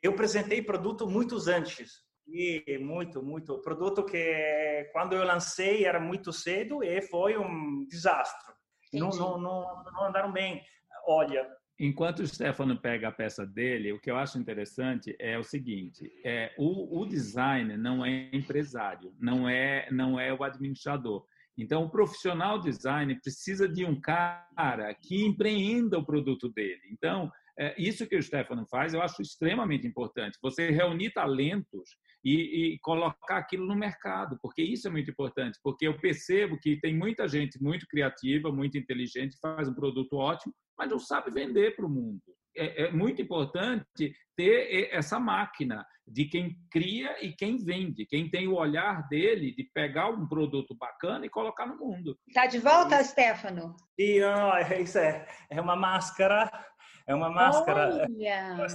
[0.03, 2.05] eu apresentei produto muitos antes
[2.80, 3.61] muito, muito.
[3.61, 8.53] Produto que quando eu lancei era muito cedo e foi um desastre.
[8.93, 10.61] Não, não, não, não andaram bem.
[11.07, 11.47] Olha,
[11.80, 16.11] Enquanto o Stefano pega a peça dele, o que eu acho interessante é o seguinte:
[16.25, 21.23] é, o, o designer não é empresário, não é, não é o administrador.
[21.55, 26.82] Então, o profissional designer precisa de um cara que empreenda o produto dele.
[26.91, 30.38] Então, é, isso que o Stefano faz, eu acho extremamente importante.
[30.41, 31.89] Você reunir talentos
[32.28, 35.57] e, e, colocar aquilo no mercado, porque isso é muito importante.
[35.63, 40.53] Porque eu percebo que tem muita gente muito criativa, muito inteligente, faz um produto ótimo,
[40.78, 42.21] mas não sabe vender para o mundo.
[42.55, 48.47] É, é, muito importante ter essa máquina de quem cria e quem vende, quem tem
[48.47, 52.17] o olhar dele de pegar um produto bacana e colocar no mundo.
[52.34, 53.75] Tá de volta, Stefano?
[53.97, 56.49] E oh, isso é, é uma máscara,
[57.07, 58.07] é uma máscara.
[58.09, 58.67] Olha.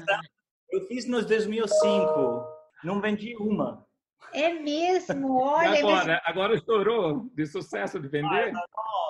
[0.70, 2.51] Eu fiz nos 2005,
[2.84, 3.86] não vendi uma.
[4.32, 5.76] É mesmo, olha.
[5.76, 8.52] E agora, agora estourou de sucesso de vender?
[8.54, 8.66] Ah,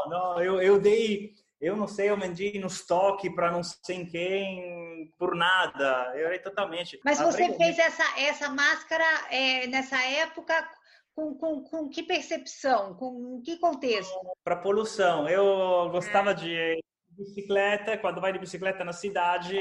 [0.06, 4.04] não, não, eu, eu dei eu não sei, eu vendi no estoque para não sei
[4.04, 6.12] quem, por nada.
[6.16, 6.98] Eu errei totalmente.
[7.04, 10.68] Mas você fez essa, essa máscara é, nessa época
[11.14, 12.96] com, com, com que percepção?
[12.96, 14.12] Com que contexto?
[14.42, 15.28] Para poluição.
[15.28, 16.34] Eu gostava é.
[16.34, 19.56] de bicicleta, quando vai de bicicleta na cidade,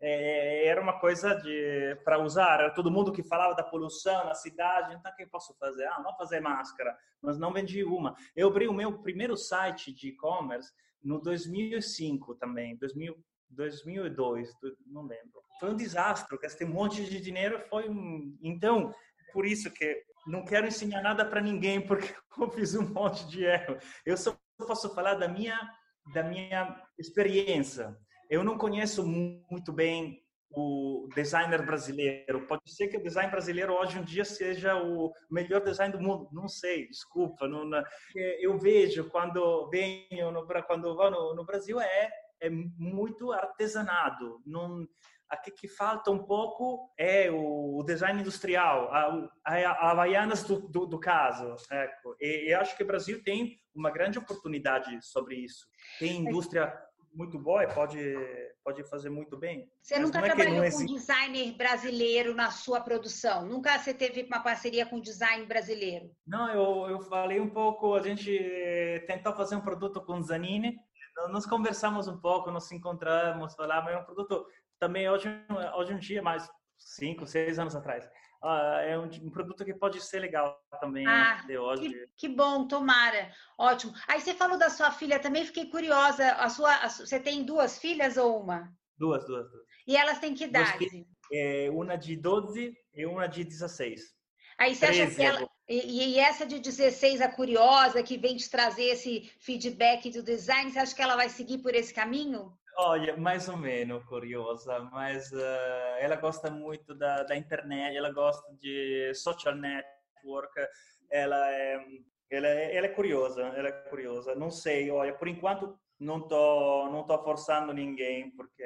[0.00, 2.60] é, era uma coisa de para usar.
[2.60, 4.94] Era todo mundo que falava da poluição na cidade.
[4.94, 5.84] Então, o que eu posso fazer?
[5.86, 8.14] Ah, não fazer máscara, mas não vendi uma.
[8.34, 10.72] Eu abri o meu primeiro site de e-commerce
[11.02, 13.14] no 2005 também, 2000,
[13.50, 14.50] 2002,
[14.86, 15.42] não lembro.
[15.60, 18.36] Foi um desastre, gastei um monte de dinheiro, foi um...
[18.42, 18.92] Então,
[19.32, 23.44] por isso que não quero ensinar nada para ninguém, porque eu fiz um monte de
[23.44, 23.76] erro.
[24.04, 25.58] Eu só posso falar da minha,
[26.12, 27.96] da minha experiência.
[28.30, 32.46] Eu não conheço muito bem o designer brasileiro.
[32.46, 36.28] Pode ser que o design brasileiro hoje em dia seja o melhor design do mundo.
[36.32, 37.48] Não sei, desculpa.
[37.48, 37.82] Não, não.
[38.14, 42.10] Eu vejo quando venho no, quando vou no, no Brasil é
[42.40, 44.42] é muito artesanado.
[44.44, 44.86] Não,
[45.30, 50.98] aqui que falta um pouco é o, design industrial, a, a, Havaianas do, do, do
[50.98, 51.56] caso.
[52.20, 55.66] E, eu acho que o Brasil tem uma grande oportunidade sobre isso.
[55.98, 56.72] Tem indústria
[57.14, 57.98] muito boa e pode,
[58.62, 59.70] pode fazer muito bem.
[59.80, 63.46] Você nunca é trabalhou com designer brasileiro na sua produção?
[63.46, 66.10] Nunca você teve uma parceria com design brasileiro?
[66.26, 68.32] Não, eu, eu falei um pouco, a gente
[69.06, 70.76] tentou fazer um produto com Zanini,
[71.30, 74.46] nós conversamos um pouco, nos encontramos, falamos, é um produto
[74.78, 75.28] também hoje,
[75.76, 78.08] hoje em dia, mais cinco, seis anos atrás
[78.44, 81.88] uh, é um, um, produto que pode ser legal também ah, de hoje.
[81.88, 83.32] Que, que, bom, tomara.
[83.58, 83.94] Ótimo.
[84.06, 86.32] Aí você falou da sua filha também, fiquei curiosa.
[86.32, 88.70] A sua, a, você tem duas filhas ou uma?
[88.98, 89.64] Duas, duas, duas.
[89.86, 91.06] E elas têm que idade?
[91.32, 94.02] É, uma de 12 e uma de 16.
[94.58, 95.48] Aí você acha que ela.
[95.68, 100.70] E, e, essa de 16, a curiosa, que vem te trazer esse feedback do design,
[100.70, 102.52] você acha que ela vai seguir por esse caminho?
[102.76, 108.52] Olha, mais ou menos curiosa, mas uh, ela gosta muito da, da internet, ela gosta
[108.60, 110.52] de social network,
[111.10, 111.86] ela é,
[112.30, 114.34] ela é, ela é curiosa, ela é curiosa.
[114.34, 118.64] Não sei, olha, por enquanto não tô não tô forçando ninguém porque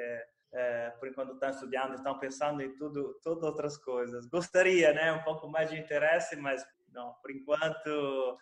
[0.51, 4.25] é, por enquanto estão estudando, estão pensando em tudo, tudo outras coisas.
[4.25, 8.37] Gostaria, né, um pouco mais de interesse, mas não, por enquanto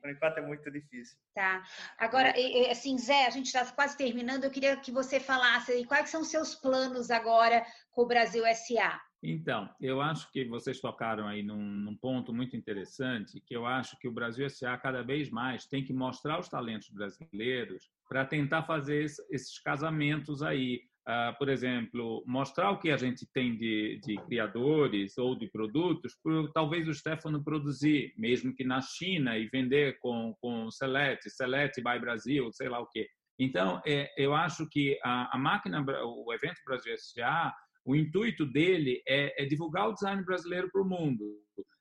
[0.00, 1.18] por enquanto é muito difícil.
[1.34, 1.62] Tá.
[1.98, 2.32] Agora,
[2.70, 4.44] assim, Zé, a gente está quase terminando.
[4.44, 8.42] Eu queria que você falasse aí quais são os seus planos agora com o Brasil
[8.54, 8.98] SA.
[9.22, 13.98] Então, eu acho que vocês tocaram aí num, num, ponto muito interessante, que eu acho
[13.98, 14.78] que o Brasil S.A.
[14.78, 20.80] cada vez mais tem que mostrar os talentos brasileiros para tentar fazer esses casamentos aí.
[21.10, 26.14] Uh, por exemplo, mostrar o que a gente tem de, de criadores ou de produtos,
[26.22, 31.82] por talvez o Stefano produzir, mesmo que na China, e vender com, com Select, Select
[31.82, 33.08] by Brasil, sei lá o quê.
[33.40, 37.52] Então, é, eu acho que a, a máquina, o evento Brasil S.A.,
[37.84, 41.24] o intuito dele é, é divulgar o design brasileiro para o mundo,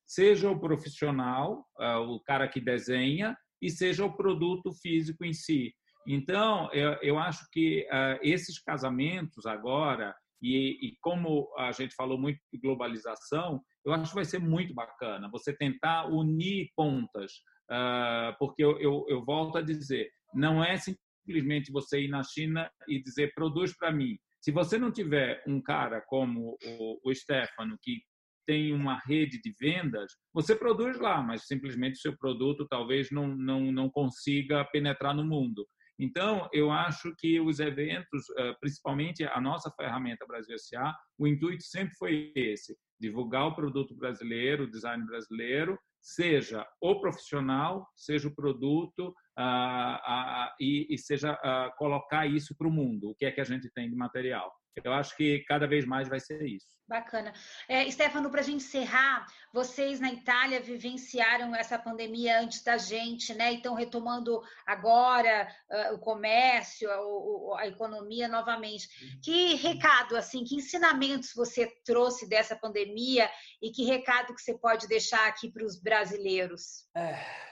[0.07, 5.71] seja o profissional, uh, o cara que desenha, e seja o produto físico em si.
[6.07, 12.17] Então, eu, eu acho que uh, esses casamentos agora, e, e, como a gente falou
[12.17, 17.31] muito de globalização, eu acho que vai ser muito bacana você tentar unir pontas,
[17.69, 22.69] uh, porque eu, eu, eu volto a dizer, não é simplesmente você ir na China
[22.87, 24.17] e dizer produz para mim.
[24.41, 28.01] Se você não tiver um cara como o, o Stefano, que
[28.49, 33.71] tem uma rede de vendas, você produz lá, mas simplesmente seu produto talvez não, não,
[33.71, 35.67] não consiga penetrar no mundo.
[35.99, 41.63] Então, eu acho que os eventos, eh, principalmente a nossa ferramenta Brasil S.A., o intuito
[41.63, 48.35] sempre foi esse: divulgar o produto brasileiro, o design brasileiro, seja o profissional, seja o
[48.35, 53.31] produto, ah, ah, e, e, seja ah, colocar isso para o mundo, o que é
[53.31, 54.51] que a gente tem de material.
[54.83, 56.67] Eu acho que cada vez mais vai ser isso.
[56.87, 57.31] Bacana.
[57.67, 63.31] É, Stefano, para a gente encerrar, vocês na Itália vivenciaram essa pandemia antes da gente,
[63.35, 63.53] né?
[63.53, 68.87] E estão retomando agora uh, o comércio, a, a, economia novamente.
[69.23, 73.29] Que recado, assim, que ensinamentos você trouxe dessa pandemia
[73.61, 76.87] e que recado que você pode deixar aqui para os brasileiros?
[76.97, 77.49] É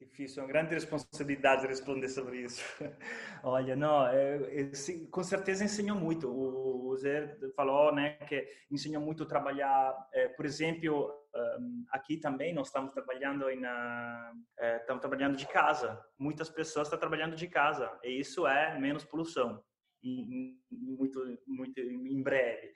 [0.00, 2.64] Difícil, é uma grande responsabilidade responder sobre isso.
[3.44, 4.70] Olha, não, é, é,
[5.10, 6.26] com certeza ensinou muito.
[6.26, 11.12] O, Zé falou, né, que ensinou muito trabalhar, é, por exemplo,
[11.60, 16.02] um, aqui também nós estamos trabalhando na, é, estamos trabalhando de casa.
[16.18, 19.62] Muitas pessoas estão trabalhando de casa e isso é menos poluição,
[20.02, 22.72] em, muito, muito em breve.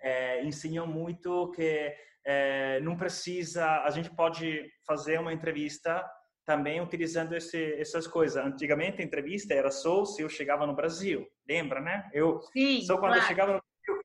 [0.00, 1.92] É, ensinou muito que
[2.24, 6.08] é, não precisa, a gente pode fazer uma entrevista
[6.48, 8.42] também utilizando esse, essas coisas.
[8.42, 12.08] Antigamente a entrevista era só se eu chegava no Brasil, lembra, né?
[12.10, 13.20] Eu Sim, só quando claro.
[13.20, 14.04] eu chegava no Brasil,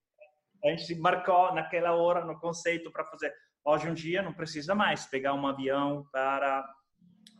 [0.62, 3.34] a gente marcou naquela hora no conceito para fazer.
[3.64, 6.70] Hoje em dia não precisa mais pegar um avião para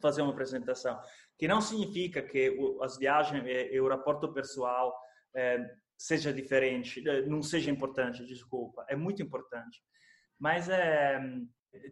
[0.02, 0.98] fazer uma apresentação,
[1.38, 4.98] que não significa que as viagens e o aeroporto pessoal
[5.36, 9.82] é, seja diferente, não seja importante, desculpa, é muito importante.
[10.40, 11.20] Mas é,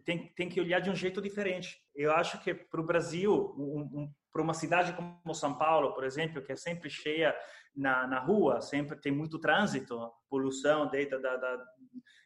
[0.04, 1.78] tem, tem que olhar de um jeito diferente.
[1.94, 6.04] Eu acho que para o Brasil, um, um, para uma cidade como São Paulo, por
[6.04, 7.34] exemplo, que é sempre cheia
[7.74, 11.58] na, na rua, sempre tem muito trânsito, poluição, dentro da, da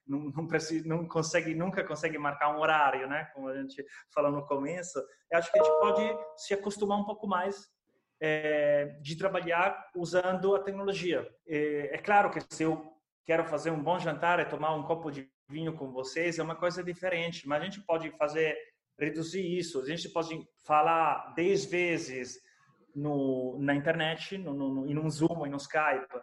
[0.07, 3.25] não, não, precisa, não consegue nunca consegue marcar um horário, né?
[3.35, 3.85] Como a gente
[4.15, 4.99] falou no começo.
[5.31, 7.69] Eu acho que a gente pode se acostumar um pouco mais
[8.21, 11.29] é, de trabalhar usando a tecnologia.
[11.47, 12.93] É, é claro que se eu
[13.25, 16.57] quero fazer um bom jantar e tomar um copo de vinho com vocês é uma
[16.57, 18.57] coisa diferente, mas a gente pode fazer
[18.99, 19.81] reduzir isso.
[19.81, 22.41] A gente pode falar 10 vezes
[22.95, 26.21] no, na internet, no, no, no Zoom, no Skype,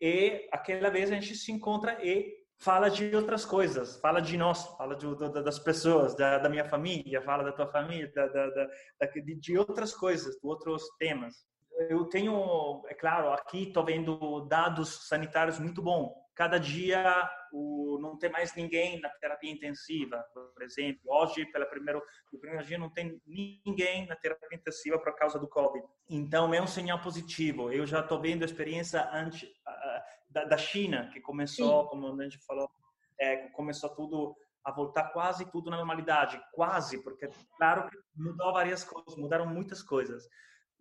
[0.00, 4.64] e aquela vez a gente se encontra e fala de outras coisas, fala de nós,
[4.76, 5.06] fala de,
[5.42, 8.68] das pessoas, da, da, minha família, fala da tua família, da, da,
[9.06, 11.44] de, de outras coisas, de outros temas.
[11.88, 18.18] Eu tenho, é claro, aqui estou vendo dados sanitários muito bons cada dia o, não
[18.18, 21.00] tem mais ninguém na terapia intensiva, por exemplo.
[21.06, 22.02] Hoje, pela primeiro,
[22.32, 25.86] no primeiro dia, não tem ninguém na terapia intensiva por causa do Covid.
[26.08, 27.70] Então, é um sinal positivo.
[27.70, 31.88] Eu já estou vendo a experiência antes, uh, da, da, China, que começou, Sim.
[31.90, 32.70] como a gente falou,
[33.18, 36.40] é, começou tudo a voltar quase tudo na normalidade.
[36.52, 40.28] Quase, porque, claro mudou várias coisas, mudaram muitas coisas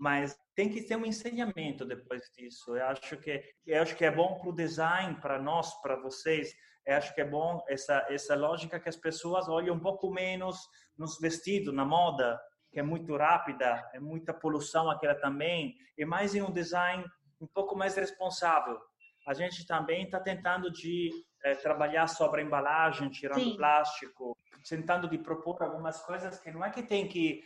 [0.02, 2.76] mas tem que ter um ensinamento depois disso.
[2.76, 6.52] Eu acho que eu acho que é bom para o design, para nós, para vocês.
[6.84, 10.58] Eu acho que é bom essa essa lógica que as pessoas olhem um pouco menos
[10.98, 12.42] nos vestidos, na moda,
[12.72, 17.06] que é muito rápida, é muita poluição aquela também, e mais em um design
[17.40, 18.80] um pouco mais responsável.
[19.28, 21.12] A gente também está tentando de
[21.44, 23.56] é, trabalhar sobre a embalagem, tirando Sim.
[23.56, 24.36] plástico,
[24.68, 27.44] tentando de propor algumas coisas que não é que tem que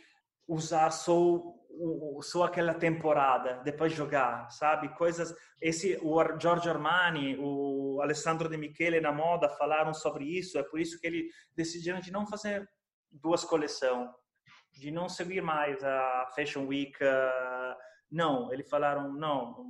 [0.48, 1.42] usar só
[2.22, 9.00] só aquela temporada depois jogar sabe coisas esse o Giorgio Armani o Alessandro De Michele
[9.00, 12.68] na moda falaram sobre isso é por isso que eles decidiram de não fazer
[13.10, 14.08] duas coleções
[14.76, 16.98] de não seguir mais a Fashion Week
[18.10, 19.64] Não, eles falaram, não,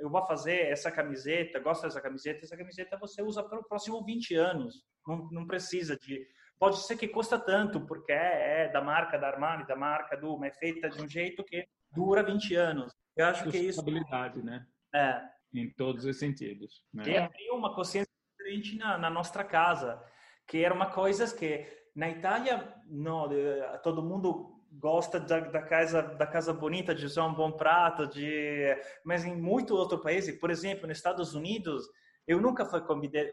[0.00, 4.04] eu vou fazer essa camiseta, gosto dessa camiseta, essa camiseta você usa para os próximos
[4.04, 4.84] 20 anos.
[5.06, 6.26] Não, não precisa de
[6.58, 10.38] pode ser que custa tanto, porque é, é, da marca da Armani, da marca do,
[10.38, 12.92] mas é feita de um jeito que dura 20 anos.
[13.16, 13.82] Eu acho que isso.
[14.42, 14.66] né?
[14.94, 15.22] É.
[15.54, 16.82] Em todos os sentidos.
[16.92, 17.04] Né?
[17.06, 20.02] E abriu uma consciência diferente na, na nossa casa,
[20.46, 23.28] que era uma coisa que na Itália, não,
[23.82, 28.76] todo mundo gosta da, da, casa da casa bonita de usar um bom prato de
[29.04, 31.88] mas em muito outro países por exemplo nos Estados Unidos
[32.26, 32.80] eu nunca fui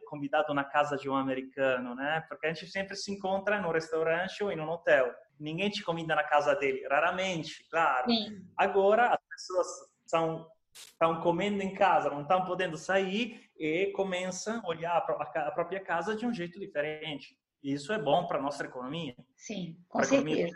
[0.05, 2.23] convidado na casa de um americano, né?
[2.29, 5.11] Porque a gente sempre se encontra no restaurante ou em um hotel.
[5.39, 8.09] Ninguém te convida na casa dele, raramente, claro.
[8.09, 8.47] Sim.
[8.55, 9.67] Agora as pessoas
[10.05, 15.79] estão estão comendo em casa, não estão podendo sair e começam a olhar a própria
[15.79, 17.37] casa de um jeito diferente.
[17.61, 19.15] Isso é bom para a nossa economia.
[19.37, 20.51] Sim, com certeza.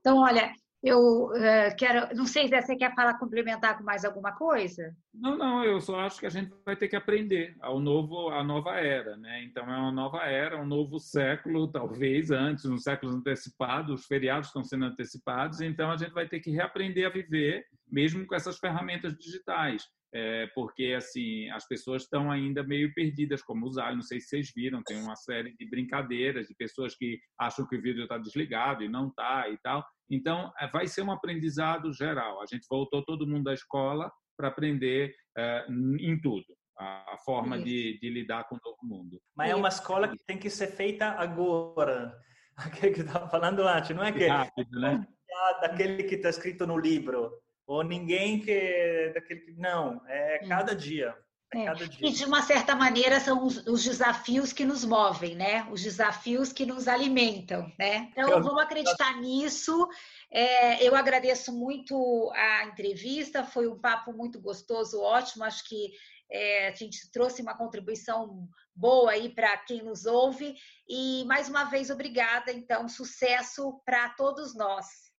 [0.00, 0.52] Então, olha,
[0.86, 4.94] eu uh, quero, não sei se você quer falar, complementar com mais alguma coisa?
[5.12, 8.44] Não, não, eu só acho que a gente vai ter que aprender ao novo, a
[8.44, 9.42] nova era, né?
[9.42, 14.46] Então é uma nova era, um novo século, talvez antes, um século antecipado, os feriados
[14.46, 18.56] estão sendo antecipados, então a gente vai ter que reaprender a viver, mesmo com essas
[18.56, 19.82] ferramentas digitais.
[20.14, 23.94] É, porque assim as pessoas estão ainda meio perdidas como usar.
[23.94, 27.76] Não sei se vocês viram, tem uma série de brincadeiras de pessoas que acham que
[27.76, 29.84] o vídeo está desligado e não está e tal.
[30.10, 32.40] Então, é, vai ser um aprendizado geral.
[32.40, 36.44] A gente voltou todo mundo da escola para aprender é, em tudo.
[36.78, 39.18] A, forma de, de, lidar com o novo mundo.
[39.34, 42.14] Mas é uma escola que tem que ser feita agora.
[42.54, 45.06] Aquele que estava falando antes, não é que rápido, né?
[45.62, 47.32] daquele que está escrito no livro
[47.66, 51.14] ou ninguém que daquele que não é cada dia
[51.54, 51.66] é.
[52.00, 55.66] E de uma certa maneira são os, os, desafios que nos movem, né?
[55.70, 58.08] Os desafios que nos alimentam, né?
[58.10, 58.42] Então eu...
[58.42, 59.88] vamos acreditar nisso.
[60.30, 65.44] É, eu agradeço muito a entrevista, foi um papo muito gostoso, ótimo.
[65.44, 65.92] Acho que
[66.30, 70.56] é, a gente trouxe uma contribuição boa aí para quem nos ouve.
[70.88, 72.50] E mais uma vez, obrigada.
[72.52, 75.05] Então, sucesso para todos nós.